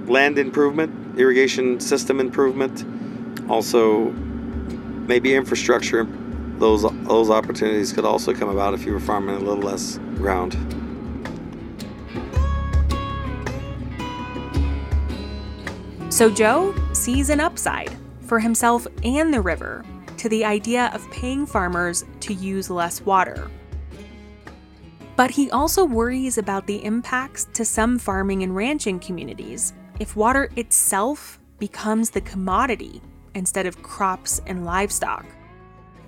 Land 0.08 0.36
improvement, 0.36 1.20
irrigation 1.20 1.78
system 1.78 2.18
improvement, 2.18 2.84
also 3.48 4.06
maybe 5.06 5.36
infrastructure. 5.36 6.02
Those 6.58 6.82
those 7.04 7.30
opportunities 7.30 7.92
could 7.92 8.04
also 8.04 8.34
come 8.34 8.48
about 8.48 8.74
if 8.74 8.84
you 8.84 8.92
were 8.92 8.98
farming 8.98 9.36
a 9.36 9.38
little 9.38 9.62
less 9.62 9.98
ground. 10.16 10.56
So 16.12 16.28
Joe 16.28 16.74
sees 16.92 17.30
an 17.30 17.38
upside 17.38 17.96
for 18.22 18.40
himself 18.40 18.88
and 19.04 19.32
the 19.32 19.40
river 19.40 19.84
to 20.26 20.30
the 20.30 20.44
idea 20.44 20.90
of 20.92 21.08
paying 21.12 21.46
farmers 21.46 22.04
to 22.18 22.34
use 22.34 22.68
less 22.68 23.00
water. 23.02 23.48
But 25.14 25.30
he 25.30 25.52
also 25.52 25.84
worries 25.84 26.36
about 26.36 26.66
the 26.66 26.84
impacts 26.84 27.44
to 27.54 27.64
some 27.64 27.96
farming 27.96 28.42
and 28.42 28.56
ranching 28.56 28.98
communities 28.98 29.72
if 30.00 30.16
water 30.16 30.50
itself 30.56 31.38
becomes 31.60 32.10
the 32.10 32.20
commodity 32.22 33.00
instead 33.36 33.66
of 33.66 33.80
crops 33.84 34.40
and 34.48 34.64
livestock. 34.64 35.24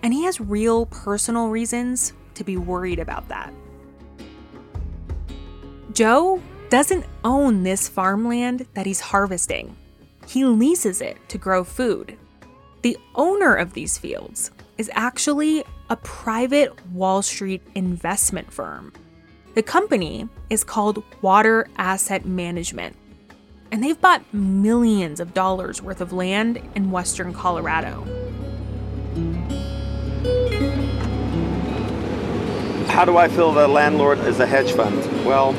And 0.03 0.13
he 0.13 0.25
has 0.25 0.41
real 0.41 0.87
personal 0.87 1.47
reasons 1.47 2.13
to 2.35 2.43
be 2.43 2.57
worried 2.57 2.99
about 2.99 3.29
that. 3.29 3.55
Joe 5.93 6.43
doesn't 6.71 7.07
own 7.23 7.63
this 7.63 7.89
farmland 7.89 8.67
that 8.75 8.85
he's 8.85 9.01
harvesting. 9.01 9.77
he 10.27 10.45
leases 10.45 11.01
it 11.01 11.17
to 11.29 11.39
grow 11.39 11.63
food. 11.63 12.19
The 12.83 12.97
owner 13.17 13.57
of 13.57 13.73
these 13.73 13.99
fields 13.99 14.53
is 14.77 14.89
actually 14.95 15.65
a 15.91 15.97
private 15.97 16.87
Wall 16.93 17.23
Street 17.23 17.61
investment 17.75 18.53
firm. 18.53 18.93
The 19.55 19.65
company 19.65 20.29
is 20.49 20.63
called 20.63 21.03
Water 21.21 21.67
Asset 21.77 22.25
Management, 22.25 22.95
and 23.73 23.83
they've 23.83 24.01
bought 24.01 24.23
millions 24.33 25.19
of 25.19 25.35
dollars 25.35 25.83
worth 25.83 26.01
of 26.01 26.13
land 26.13 26.63
in 26.77 26.93
western 26.93 27.33
Colorado. 27.33 28.05
How 32.87 33.05
do 33.05 33.17
I 33.17 33.27
feel 33.27 33.53
that 33.55 33.71
landlord 33.71 34.21
is 34.21 34.39
a 34.39 34.47
hedge 34.47 34.71
fund? 34.73 34.97
Well, 35.27 35.53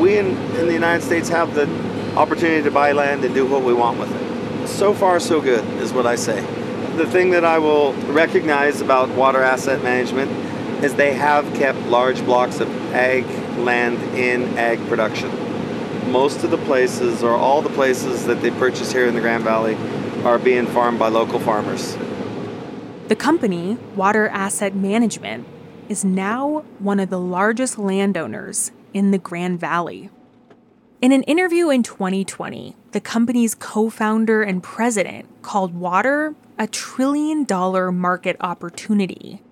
we 0.00 0.16
in, 0.16 0.28
in 0.56 0.66
the 0.66 0.72
United 0.72 1.04
States 1.04 1.28
have 1.28 1.54
the 1.54 1.68
opportunity 2.16 2.62
to 2.62 2.70
buy 2.70 2.92
land 2.92 3.24
and 3.24 3.34
do 3.34 3.44
what 3.44 3.62
we 3.62 3.74
want 3.74 3.98
with 3.98 4.10
it. 4.14 4.25
So 4.76 4.92
far, 4.92 5.20
so 5.20 5.40
good, 5.40 5.64
is 5.80 5.94
what 5.94 6.04
I 6.04 6.16
say. 6.16 6.38
The 6.96 7.06
thing 7.06 7.30
that 7.30 7.46
I 7.46 7.58
will 7.58 7.94
recognize 8.12 8.82
about 8.82 9.08
water 9.08 9.40
asset 9.40 9.82
management 9.82 10.30
is 10.84 10.94
they 10.96 11.14
have 11.14 11.50
kept 11.54 11.78
large 11.86 12.22
blocks 12.26 12.60
of 12.60 12.68
ag 12.92 13.24
land 13.56 13.96
in 14.14 14.42
ag 14.58 14.78
production. 14.86 15.30
Most 16.12 16.44
of 16.44 16.50
the 16.50 16.58
places, 16.58 17.22
or 17.22 17.34
all 17.34 17.62
the 17.62 17.70
places 17.70 18.26
that 18.26 18.42
they 18.42 18.50
purchase 18.50 18.92
here 18.92 19.06
in 19.06 19.14
the 19.14 19.22
Grand 19.22 19.44
Valley, 19.44 19.76
are 20.24 20.38
being 20.38 20.66
farmed 20.66 20.98
by 20.98 21.08
local 21.08 21.40
farmers. 21.40 21.96
The 23.08 23.16
company, 23.16 23.78
Water 23.94 24.28
Asset 24.28 24.74
Management, 24.74 25.46
is 25.88 26.04
now 26.04 26.66
one 26.80 27.00
of 27.00 27.08
the 27.08 27.18
largest 27.18 27.78
landowners 27.78 28.72
in 28.92 29.10
the 29.10 29.18
Grand 29.18 29.58
Valley. 29.58 30.10
In 31.00 31.12
an 31.12 31.22
interview 31.22 31.70
in 31.70 31.82
2020, 31.82 32.76
the 32.96 33.00
company's 33.02 33.54
co 33.54 33.90
founder 33.90 34.42
and 34.42 34.62
president 34.62 35.26
called 35.42 35.74
water 35.74 36.34
a 36.58 36.66
trillion 36.66 37.44
dollar 37.44 37.92
market 37.92 38.38
opportunity. 38.40 39.42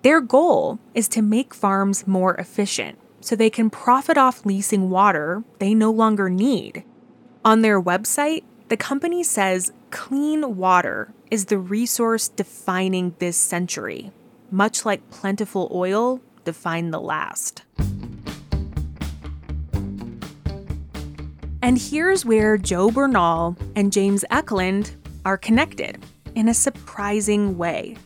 Their 0.00 0.22
goal 0.22 0.78
is 0.94 1.06
to 1.08 1.20
make 1.20 1.52
farms 1.52 2.06
more 2.06 2.36
efficient 2.36 2.98
so 3.20 3.36
they 3.36 3.50
can 3.50 3.68
profit 3.68 4.16
off 4.16 4.46
leasing 4.46 4.88
water 4.88 5.44
they 5.58 5.74
no 5.74 5.90
longer 5.90 6.30
need. 6.30 6.84
On 7.44 7.60
their 7.60 7.78
website, 7.78 8.44
the 8.68 8.78
company 8.78 9.22
says 9.22 9.74
clean 9.90 10.56
water 10.56 11.12
is 11.30 11.44
the 11.44 11.58
resource 11.58 12.28
defining 12.28 13.14
this 13.18 13.36
century, 13.36 14.10
much 14.50 14.86
like 14.86 15.10
plentiful 15.10 15.70
oil 15.70 16.22
defined 16.46 16.94
the 16.94 17.00
last. 17.00 17.65
And 21.66 21.76
here's 21.76 22.24
where 22.24 22.56
Joe 22.56 22.92
Bernal 22.92 23.56
and 23.74 23.92
James 23.92 24.24
Eklund 24.30 24.94
are 25.24 25.36
connected 25.36 26.00
in 26.36 26.46
a 26.46 26.54
surprising 26.54 27.58
way. 27.58 27.96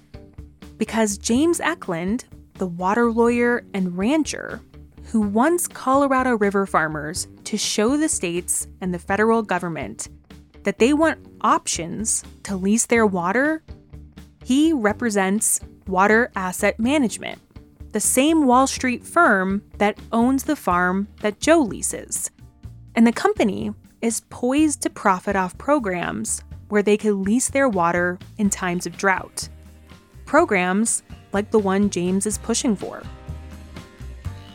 Because 0.79 1.19
James 1.19 1.61
Eklund, 1.61 2.25
the 2.55 2.67
water 2.67 3.13
lawyer 3.13 3.63
and 3.75 3.99
rancher 3.99 4.63
who 5.09 5.21
wants 5.21 5.69
Colorado 5.69 6.39
River 6.39 6.65
farmers 6.65 7.29
to 7.45 7.59
show 7.59 7.99
the 7.99 8.09
states 8.09 8.67
and 8.81 8.95
the 8.95 8.99
federal 8.99 9.43
government 9.43 10.09
that 10.63 10.79
they 10.79 10.95
want 10.95 11.19
options 11.43 12.25
to 12.45 12.57
lease 12.57 12.87
their 12.87 13.05
water, 13.05 13.63
he 14.43 14.73
represents 14.73 15.61
Water 15.87 16.33
Asset 16.35 16.81
Management, 16.81 17.39
the 17.93 18.01
same 18.01 18.47
Wall 18.47 18.67
Street 18.67 19.05
firm 19.05 19.61
that 19.77 19.99
owns 20.13 20.45
the 20.45 20.57
farm 20.57 21.09
that 21.21 21.41
Joe 21.41 21.61
leases. 21.61 22.31
And 22.95 23.07
the 23.07 23.13
company 23.13 23.73
is 24.01 24.23
poised 24.31 24.83
to 24.83 24.91
profit 24.91 25.37
off 25.37 25.59
programs 25.59 26.43
where 26.69 26.83
they 26.83 26.97
could 26.97 27.15
lease 27.15 27.49
their 27.49 27.69
water 27.69 28.19
in 28.39 28.51
times 28.51 28.87
of 28.87 28.97
drought. 28.97 29.49
Programs 30.25 31.03
like 31.33 31.51
the 31.51 31.59
one 31.59 31.91
James 31.91 32.27
is 32.27 32.39
pushing 32.39 32.77
for. 32.77 33.03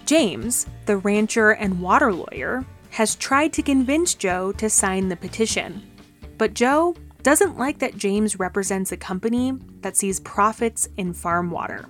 James, 0.05 0.67
the 0.85 0.97
rancher 0.97 1.51
and 1.51 1.81
water 1.81 2.13
lawyer, 2.13 2.65
has 2.91 3.15
tried 3.15 3.51
to 3.53 3.61
convince 3.61 4.13
Joe 4.13 4.51
to 4.53 4.69
sign 4.69 5.09
the 5.09 5.15
petition. 5.15 5.83
But 6.37 6.53
Joe 6.53 6.95
doesn't 7.23 7.57
like 7.57 7.79
that 7.79 7.97
James 7.97 8.39
represents 8.39 8.91
a 8.91 8.97
company 8.97 9.53
that 9.81 9.97
sees 9.97 10.19
profits 10.19 10.87
in 10.95 11.13
farm 11.13 11.49
water. 11.49 11.89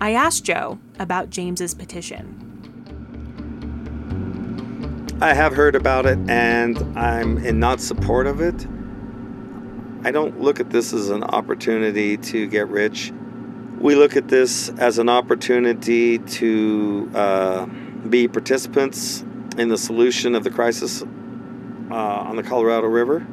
I 0.00 0.14
asked 0.14 0.44
Joe 0.44 0.78
about 0.98 1.30
James's 1.30 1.74
petition. 1.74 2.43
I 5.24 5.32
have 5.32 5.54
heard 5.54 5.74
about 5.74 6.04
it 6.04 6.18
and 6.28 6.76
I'm 6.98 7.38
in 7.38 7.58
not 7.58 7.80
support 7.80 8.26
of 8.26 8.42
it. 8.42 8.66
I 10.06 10.10
don't 10.10 10.38
look 10.38 10.60
at 10.60 10.68
this 10.68 10.92
as 10.92 11.08
an 11.08 11.22
opportunity 11.24 12.18
to 12.18 12.46
get 12.46 12.68
rich. 12.68 13.10
We 13.78 13.94
look 13.94 14.16
at 14.16 14.28
this 14.28 14.68
as 14.68 14.98
an 14.98 15.08
opportunity 15.08 16.18
to 16.18 17.10
uh, 17.14 17.64
be 18.06 18.28
participants 18.28 19.24
in 19.56 19.70
the 19.70 19.78
solution 19.78 20.34
of 20.34 20.44
the 20.44 20.50
crisis 20.50 21.00
uh, 21.00 21.94
on 21.94 22.36
the 22.36 22.42
Colorado 22.42 22.88
River. 22.88 23.26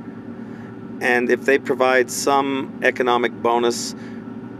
And 1.01 1.29
if 1.29 1.43
they 1.43 1.59
provide 1.59 2.09
some 2.09 2.79
economic 2.83 3.33
bonus 3.33 3.95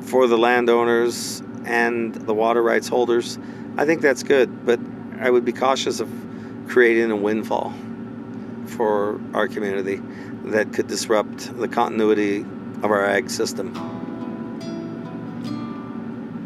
for 0.02 0.28
the 0.28 0.38
landowners 0.38 1.42
and 1.64 2.14
the 2.14 2.34
water 2.34 2.62
rights 2.62 2.90
holders, 2.90 3.40
I 3.78 3.86
think 3.86 4.02
that's 4.02 4.22
good. 4.22 4.66
But 4.66 4.82
I 5.22 5.30
would 5.30 5.46
be 5.46 5.54
cautious 5.54 6.02
of 6.02 6.10
creating 6.72 7.12
a 7.12 7.16
windfall 7.16 7.74
for 8.66 9.20
our 9.34 9.46
community 9.46 10.02
that 10.46 10.72
could 10.72 10.88
disrupt 10.88 11.54
the 11.58 11.68
continuity 11.68 12.40
of 12.82 12.86
our 12.86 13.06
ag 13.06 13.30
system. 13.30 13.74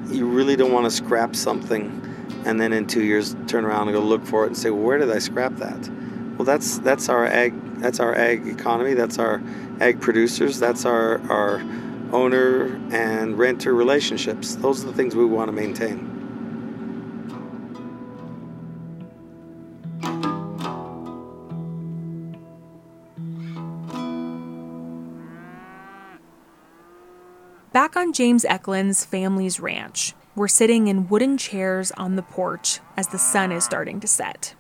You 0.10 0.28
really 0.28 0.56
don't 0.56 0.72
want 0.72 0.86
to 0.86 0.92
scrap 0.92 1.36
something 1.36 2.02
and 2.44 2.60
then 2.60 2.74
in 2.74 2.88
two 2.88 3.04
years 3.04 3.36
turn 3.46 3.66
around 3.66 3.90
and 3.90 3.96
go 3.96 4.02
look 4.02 4.26
for 4.26 4.46
it 4.46 4.48
and 4.48 4.58
say, 4.58 4.72
well, 4.72 4.82
where 4.82 4.98
did 4.98 5.12
I 5.12 5.20
scrap 5.20 5.58
that? 5.58 5.90
Well, 6.38 6.46
that's 6.46 6.80
that's 6.80 7.08
our 7.08 7.28
ag 7.28 7.54
that's 7.80 8.00
our 8.00 8.16
ag 8.16 8.48
economy. 8.48 8.96
That's 8.96 9.20
our 9.20 9.44
ag 9.80 10.02
producers. 10.02 10.60
That's 10.60 10.86
our 10.86 11.22
our 11.32 11.62
owner 12.12 12.76
and 12.92 13.38
renter 13.38 13.76
relationships. 13.76 14.56
Those 14.56 14.84
are 14.84 14.88
the 14.88 14.94
things 14.94 15.16
we 15.16 15.26
want 15.26 15.50
to 15.50 15.52
maintain. 15.52 16.15
Back 27.76 27.98
on 27.98 28.14
James 28.14 28.46
Eklund's 28.46 29.04
family's 29.04 29.60
ranch, 29.60 30.14
we're 30.34 30.48
sitting 30.48 30.88
in 30.88 31.10
wooden 31.10 31.38
chairs 31.38 31.92
on 31.98 32.16
the 32.16 32.22
porch 32.22 32.80
as 32.96 33.10
the 33.10 33.20
sun 33.20 33.52
is 33.52 33.66
starting 33.66 34.00
to 34.00 34.08
set. 34.08 34.56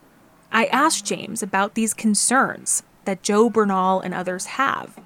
I 0.51 0.65
asked 0.65 1.05
James 1.05 1.41
about 1.41 1.75
these 1.75 1.93
concerns 1.93 2.83
that 3.05 3.23
Joe 3.23 3.49
Bernal 3.49 4.01
and 4.01 4.13
others 4.13 4.57
have 4.57 4.99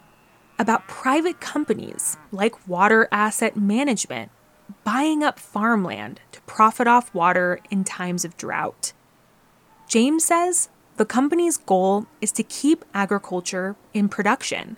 about 0.57 0.87
private 0.87 1.39
companies 1.39 2.17
like 2.31 2.67
Water 2.67 3.07
Asset 3.11 3.55
Management 3.55 4.31
buying 4.83 5.21
up 5.21 5.37
farmland 5.37 6.19
to 6.31 6.41
profit 6.47 6.87
off 6.87 7.13
water 7.13 7.59
in 7.69 7.83
times 7.83 8.25
of 8.25 8.35
drought. 8.37 8.91
James 9.87 10.25
says 10.25 10.69
the 10.97 11.05
company's 11.05 11.57
goal 11.57 12.07
is 12.21 12.31
to 12.31 12.41
keep 12.41 12.85
agriculture 12.91 13.75
in 13.93 14.09
production. 14.09 14.77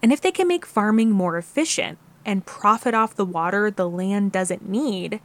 And 0.00 0.12
if 0.12 0.20
they 0.20 0.30
can 0.30 0.46
make 0.46 0.64
farming 0.64 1.10
more 1.10 1.36
efficient, 1.36 1.98
and 2.24 2.46
profit 2.46 2.94
off 2.94 3.14
the 3.14 3.24
water 3.24 3.70
the 3.70 3.88
land 3.88 4.32
doesn't 4.32 4.68
need, 4.68 5.20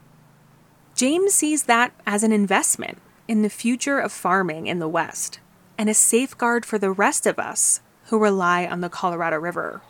James 0.96 1.34
sees 1.34 1.64
that 1.64 1.92
as 2.06 2.24
an 2.24 2.32
investment 2.32 3.00
in 3.28 3.42
the 3.42 3.50
future 3.50 4.00
of 4.00 4.12
farming 4.12 4.68
in 4.68 4.80
the 4.80 4.88
West 4.88 5.40
and 5.78 5.90
a 5.90 5.94
safeguard 5.94 6.66
for 6.66 6.78
the 6.78 6.92
rest 6.92 7.26
of 7.26 7.40
us 7.40 7.82
who 8.06 8.20
rely 8.20 8.66
on 8.66 8.82
the 8.82 8.90
Colorado 8.90 9.38
River. 9.38 9.82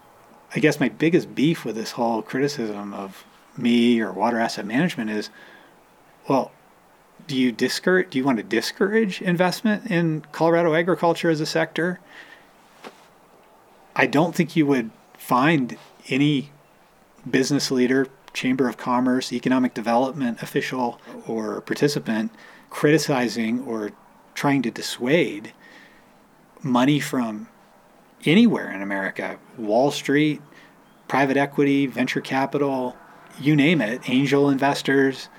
I 0.56 0.60
guess 0.60 0.80
my 0.80 0.90
biggest 0.90 1.36
beef 1.36 1.66
with 1.66 1.76
this 1.76 1.92
whole 1.92 2.22
criticism 2.22 2.94
of 2.94 3.26
me 3.58 4.00
or 4.02 4.12
water 4.12 4.40
asset 4.40 4.66
management 4.66 5.10
is 5.10 5.30
well, 6.28 6.52
do 7.28 7.38
you 7.38 7.52
discourage 7.52 8.10
do 8.10 8.18
you 8.18 8.24
want 8.24 8.38
to 8.38 8.44
discourage 8.44 9.22
investment 9.22 9.90
in 9.92 10.24
Colorado 10.32 10.74
agriculture 10.74 11.30
as 11.30 11.42
a 11.42 11.46
sector? 11.46 12.00
I 13.96 14.08
don't 14.08 14.36
think 14.36 14.56
you 14.56 14.66
would 14.66 14.92
find 15.18 15.78
any 16.10 16.52
business 17.30 17.72
leader, 17.72 18.08
chamber 18.34 18.68
of 18.68 18.78
commerce, 18.78 19.32
economic 19.32 19.74
development 19.74 20.42
official, 20.42 21.00
or 21.28 21.62
participant 21.62 22.32
criticizing 22.70 23.62
or 23.62 23.92
trying 24.34 24.62
to 24.62 24.70
dissuade 24.70 25.54
money 26.62 27.00
from 27.00 27.48
anywhere 28.26 28.70
in 28.70 28.82
America 28.82 29.40
Wall 29.58 29.92
Street, 29.92 30.42
private 31.08 31.38
equity, 31.38 31.86
venture 31.88 32.22
capital, 32.22 32.98
you 33.40 33.56
name 33.56 33.82
it, 33.82 34.10
angel 34.10 34.50
investors, 34.50 35.30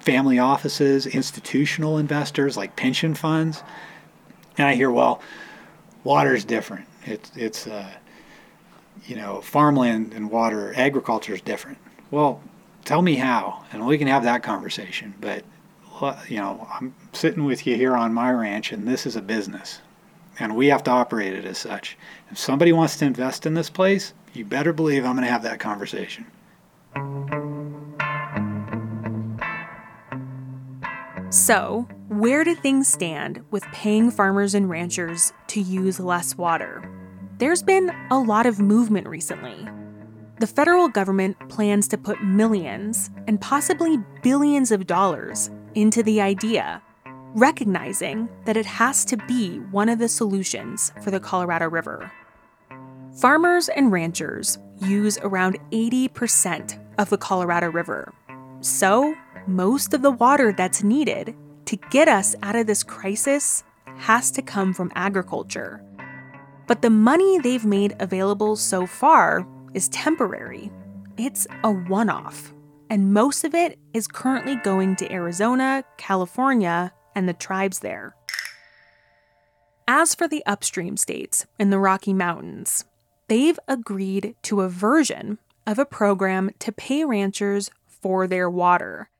family 0.00 0.38
offices, 0.38 1.06
institutional 1.06 1.96
investors 1.96 2.56
like 2.56 2.76
pension 2.76 3.14
funds. 3.14 3.62
And 4.58 4.66
I 4.66 4.74
hear, 4.74 4.90
well, 4.90 5.20
water 6.02 6.34
is 6.34 6.44
different. 6.44 6.86
It's 7.04 7.30
it's 7.34 7.66
uh, 7.66 7.90
you 9.06 9.16
know 9.16 9.40
farmland 9.40 10.12
and 10.14 10.30
water 10.30 10.72
agriculture 10.76 11.34
is 11.34 11.40
different. 11.40 11.78
Well, 12.10 12.42
tell 12.84 13.02
me 13.02 13.16
how, 13.16 13.64
and 13.72 13.86
we 13.86 13.98
can 13.98 14.08
have 14.08 14.24
that 14.24 14.42
conversation. 14.42 15.14
But 15.20 15.44
you 16.28 16.36
know, 16.36 16.66
I'm 16.72 16.94
sitting 17.12 17.44
with 17.44 17.66
you 17.66 17.76
here 17.76 17.94
on 17.94 18.12
my 18.12 18.30
ranch, 18.30 18.72
and 18.72 18.86
this 18.86 19.06
is 19.06 19.16
a 19.16 19.22
business, 19.22 19.80
and 20.38 20.56
we 20.56 20.66
have 20.68 20.82
to 20.84 20.90
operate 20.90 21.32
it 21.32 21.44
as 21.44 21.58
such. 21.58 21.96
If 22.30 22.38
somebody 22.38 22.72
wants 22.72 22.96
to 22.98 23.04
invest 23.04 23.46
in 23.46 23.54
this 23.54 23.70
place, 23.70 24.12
you 24.32 24.44
better 24.44 24.72
believe 24.72 25.04
I'm 25.04 25.14
going 25.14 25.24
to 25.26 25.32
have 25.32 25.44
that 25.44 25.60
conversation. 25.60 26.26
So, 31.30 31.88
where 32.08 32.44
do 32.44 32.54
things 32.54 32.86
stand 32.86 33.44
with 33.50 33.64
paying 33.72 34.10
farmers 34.12 34.54
and 34.54 34.70
ranchers 34.70 35.32
to 35.48 35.60
use 35.60 35.98
less 35.98 36.36
water? 36.36 37.03
There's 37.38 37.64
been 37.64 37.90
a 38.12 38.18
lot 38.18 38.46
of 38.46 38.60
movement 38.60 39.08
recently. 39.08 39.68
The 40.38 40.46
federal 40.46 40.88
government 40.88 41.36
plans 41.48 41.88
to 41.88 41.98
put 41.98 42.22
millions 42.22 43.10
and 43.26 43.40
possibly 43.40 43.98
billions 44.22 44.70
of 44.70 44.86
dollars 44.86 45.50
into 45.74 46.04
the 46.04 46.20
idea, 46.20 46.80
recognizing 47.34 48.28
that 48.44 48.56
it 48.56 48.66
has 48.66 49.04
to 49.06 49.16
be 49.16 49.58
one 49.58 49.88
of 49.88 49.98
the 49.98 50.08
solutions 50.08 50.92
for 51.02 51.10
the 51.10 51.18
Colorado 51.18 51.68
River. 51.68 52.12
Farmers 53.20 53.68
and 53.68 53.90
ranchers 53.90 54.58
use 54.80 55.18
around 55.18 55.58
80% 55.72 56.78
of 56.98 57.10
the 57.10 57.18
Colorado 57.18 57.68
River. 57.68 58.14
So, 58.60 59.12
most 59.48 59.92
of 59.92 60.02
the 60.02 60.12
water 60.12 60.52
that's 60.52 60.84
needed 60.84 61.34
to 61.64 61.76
get 61.90 62.06
us 62.06 62.36
out 62.44 62.54
of 62.54 62.68
this 62.68 62.84
crisis 62.84 63.64
has 63.96 64.30
to 64.32 64.42
come 64.42 64.72
from 64.72 64.92
agriculture. 64.94 65.82
But 66.66 66.82
the 66.82 66.90
money 66.90 67.38
they've 67.38 67.64
made 67.64 67.94
available 68.00 68.56
so 68.56 68.86
far 68.86 69.46
is 69.74 69.88
temporary. 69.88 70.70
It's 71.16 71.46
a 71.62 71.70
one 71.70 72.08
off, 72.08 72.52
and 72.88 73.12
most 73.12 73.44
of 73.44 73.54
it 73.54 73.78
is 73.92 74.08
currently 74.08 74.56
going 74.56 74.96
to 74.96 75.12
Arizona, 75.12 75.84
California, 75.96 76.92
and 77.14 77.28
the 77.28 77.34
tribes 77.34 77.80
there. 77.80 78.16
As 79.86 80.14
for 80.14 80.26
the 80.26 80.44
upstream 80.46 80.96
states 80.96 81.46
in 81.58 81.70
the 81.70 81.78
Rocky 81.78 82.14
Mountains, 82.14 82.86
they've 83.28 83.58
agreed 83.68 84.34
to 84.42 84.62
a 84.62 84.68
version 84.68 85.38
of 85.66 85.78
a 85.78 85.84
program 85.84 86.50
to 86.60 86.72
pay 86.72 87.04
ranchers 87.04 87.70
for 87.86 88.26
their 88.26 88.48
water. 88.48 89.10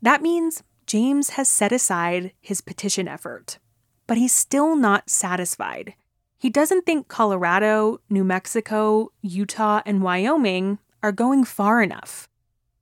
That 0.00 0.22
means 0.22 0.62
James 0.86 1.30
has 1.30 1.48
set 1.48 1.72
aside 1.72 2.32
his 2.40 2.60
petition 2.60 3.08
effort, 3.08 3.58
but 4.06 4.16
he's 4.16 4.32
still 4.32 4.76
not 4.76 5.10
satisfied. 5.10 5.94
He 6.38 6.50
doesn't 6.50 6.84
think 6.84 7.08
Colorado, 7.08 8.00
New 8.10 8.24
Mexico, 8.24 9.10
Utah, 9.22 9.80
and 9.86 10.02
Wyoming 10.02 10.78
are 11.02 11.12
going 11.12 11.44
far 11.44 11.82
enough. 11.82 12.28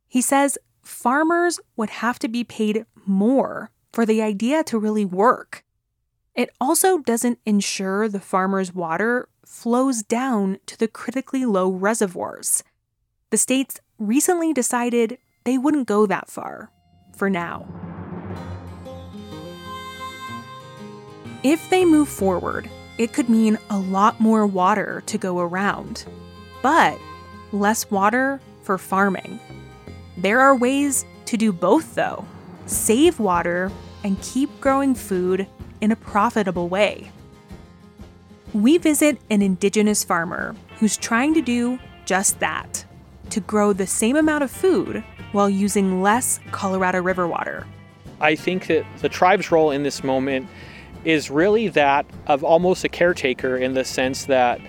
He 0.09 0.21
says 0.21 0.59
farmers 0.83 1.61
would 1.77 1.91
have 1.91 2.19
to 2.21 2.29
be 2.29 2.45
paid 2.45 2.85
more 3.07 3.71
for 3.93 4.05
the 4.05 4.23
idea 4.23 4.65
to 4.65 4.79
really 4.79 5.05
work. 5.05 5.65
It 6.35 6.51
also 6.61 6.99
doesn't 6.99 7.39
ensure 7.47 8.09
the 8.09 8.21
farmer's 8.21 8.75
water 8.75 9.29
flows 9.47 10.03
down 10.03 10.59
to 10.67 10.77
the 10.77 10.89
critically 10.89 11.45
low 11.45 11.71
reservoirs. 11.71 12.65
The 13.31 13.37
states 13.37 13.79
recently 13.99 14.53
decided 14.53 15.19
they 15.45 15.59
wouldn't 15.59 15.87
go 15.87 16.07
that 16.07 16.29
far 16.29 16.71
for 17.17 17.31
now. 17.31 17.67
If 21.45 21.69
they 21.71 21.85
move 21.85 22.09
forward, 22.09 22.69
it 22.99 23.13
could 23.13 23.29
mean 23.29 23.59
a 23.71 23.79
lot 23.79 24.21
more 24.21 24.47
water 24.47 25.03
to 25.07 25.19
go 25.19 25.41
around, 25.41 26.05
but 26.63 26.99
less 27.53 27.91
water 27.91 28.41
for 28.63 28.79
farming. 28.79 29.41
There 30.17 30.41
are 30.41 30.57
ways 30.57 31.05
to 31.27 31.37
do 31.37 31.53
both, 31.53 31.95
though 31.95 32.25
save 32.67 33.21
water 33.21 33.71
and 34.05 34.21
keep 34.23 34.49
growing 34.61 34.95
food 34.95 35.47
in 35.81 35.93
a 35.93 35.97
profitable 35.97 36.69
way. 36.69 37.11
We 38.53 38.79
visit 38.79 39.19
an 39.31 39.43
indigenous 39.43 40.05
farmer 40.05 40.55
who's 40.79 40.97
trying 40.97 41.35
to 41.35 41.43
do 41.43 41.79
just 42.05 42.41
that 42.41 42.85
to 43.31 43.41
grow 43.41 43.73
the 43.73 43.87
same 43.87 44.17
amount 44.17 44.45
of 44.45 44.51
food 44.51 45.05
while 45.33 45.51
using 45.51 46.03
less 46.03 46.39
Colorado 46.53 47.03
River 47.03 47.27
water. 47.27 47.67
I 48.21 48.37
think 48.37 48.69
that 48.69 48.87
the 49.01 49.09
tribe's 49.09 49.51
role 49.51 49.71
in 49.71 49.83
this 49.83 50.05
moment 50.05 50.47
is 51.05 51.31
really 51.31 51.69
that 51.69 52.07
of 52.27 52.43
almost 52.43 52.85
a 52.85 52.89
caretaker 52.89 53.57
in 53.57 53.75
the 53.75 53.85
sense 53.85 54.25
that 54.27 54.61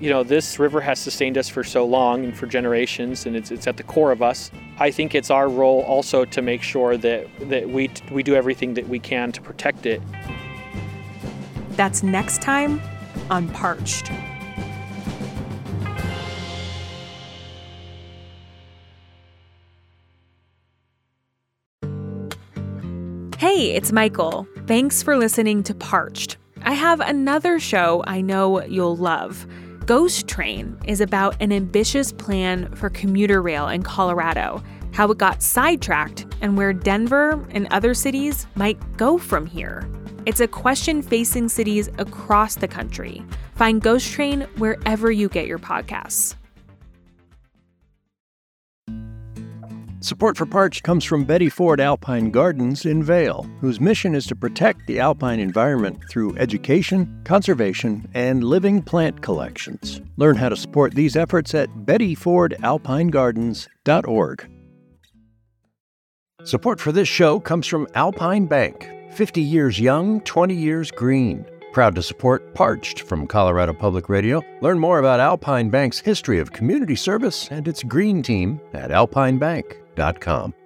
you 0.00 0.10
know 0.10 0.22
this 0.22 0.58
river 0.58 0.80
has 0.80 0.98
sustained 0.98 1.36
us 1.36 1.48
for 1.48 1.64
so 1.64 1.84
long 1.84 2.24
and 2.24 2.36
for 2.36 2.46
generations 2.46 3.26
and 3.26 3.34
it's, 3.34 3.50
it's 3.50 3.66
at 3.66 3.76
the 3.76 3.82
core 3.82 4.12
of 4.12 4.22
us. 4.22 4.50
I 4.78 4.90
think 4.90 5.14
it's 5.14 5.30
our 5.30 5.48
role 5.48 5.82
also 5.82 6.24
to 6.24 6.42
make 6.42 6.62
sure 6.62 6.96
that 6.96 7.26
that 7.48 7.68
we 7.68 7.90
we 8.10 8.22
do 8.22 8.34
everything 8.34 8.74
that 8.74 8.88
we 8.88 8.98
can 8.98 9.32
to 9.32 9.40
protect 9.40 9.86
it. 9.86 10.00
That's 11.70 12.02
next 12.02 12.42
time 12.42 12.80
on 13.30 13.48
parched 13.48 14.10
Hey, 23.58 23.72
it's 23.72 23.90
Michael. 23.90 24.46
Thanks 24.68 25.02
for 25.02 25.16
listening 25.16 25.64
to 25.64 25.74
Parched. 25.74 26.36
I 26.62 26.74
have 26.74 27.00
another 27.00 27.58
show 27.58 28.04
I 28.06 28.20
know 28.20 28.62
you'll 28.62 28.94
love. 28.94 29.48
Ghost 29.84 30.28
Train 30.28 30.78
is 30.86 31.00
about 31.00 31.34
an 31.42 31.50
ambitious 31.50 32.12
plan 32.12 32.72
for 32.76 32.88
commuter 32.88 33.42
rail 33.42 33.66
in 33.66 33.82
Colorado, 33.82 34.62
how 34.92 35.10
it 35.10 35.18
got 35.18 35.42
sidetracked, 35.42 36.24
and 36.40 36.56
where 36.56 36.72
Denver 36.72 37.44
and 37.50 37.66
other 37.72 37.94
cities 37.94 38.46
might 38.54 38.78
go 38.96 39.18
from 39.18 39.44
here. 39.44 39.90
It's 40.24 40.38
a 40.38 40.46
question 40.46 41.02
facing 41.02 41.48
cities 41.48 41.88
across 41.98 42.54
the 42.54 42.68
country. 42.68 43.24
Find 43.56 43.82
Ghost 43.82 44.08
Train 44.12 44.42
wherever 44.58 45.10
you 45.10 45.28
get 45.28 45.48
your 45.48 45.58
podcasts. 45.58 46.36
Support 50.00 50.36
for 50.36 50.46
Parched 50.46 50.84
comes 50.84 51.04
from 51.04 51.24
Betty 51.24 51.48
Ford 51.48 51.80
Alpine 51.80 52.30
Gardens 52.30 52.86
in 52.86 53.02
Vail, 53.02 53.50
whose 53.60 53.80
mission 53.80 54.14
is 54.14 54.28
to 54.28 54.36
protect 54.36 54.86
the 54.86 55.00
alpine 55.00 55.40
environment 55.40 55.98
through 56.08 56.36
education, 56.36 57.20
conservation, 57.24 58.08
and 58.14 58.44
living 58.44 58.80
plant 58.80 59.22
collections. 59.22 60.00
Learn 60.16 60.36
how 60.36 60.50
to 60.50 60.56
support 60.56 60.94
these 60.94 61.16
efforts 61.16 61.52
at 61.52 61.68
bettyfordalpinegardens.org. 61.84 64.50
Support 66.44 66.80
for 66.80 66.92
this 66.92 67.08
show 67.08 67.40
comes 67.40 67.66
from 67.66 67.88
Alpine 67.94 68.46
Bank, 68.46 68.88
50 69.14 69.42
years 69.42 69.80
young, 69.80 70.20
20 70.20 70.54
years 70.54 70.92
green. 70.92 71.44
Proud 71.72 71.96
to 71.96 72.02
support 72.02 72.54
Parched 72.54 73.00
from 73.00 73.26
Colorado 73.26 73.72
Public 73.72 74.08
Radio. 74.08 74.44
Learn 74.60 74.78
more 74.78 75.00
about 75.00 75.18
Alpine 75.18 75.70
Bank's 75.70 75.98
history 75.98 76.38
of 76.38 76.52
community 76.52 76.94
service 76.94 77.48
and 77.50 77.66
its 77.66 77.82
green 77.82 78.22
team 78.22 78.60
at 78.72 78.92
alpinebank.com. 79.98 80.57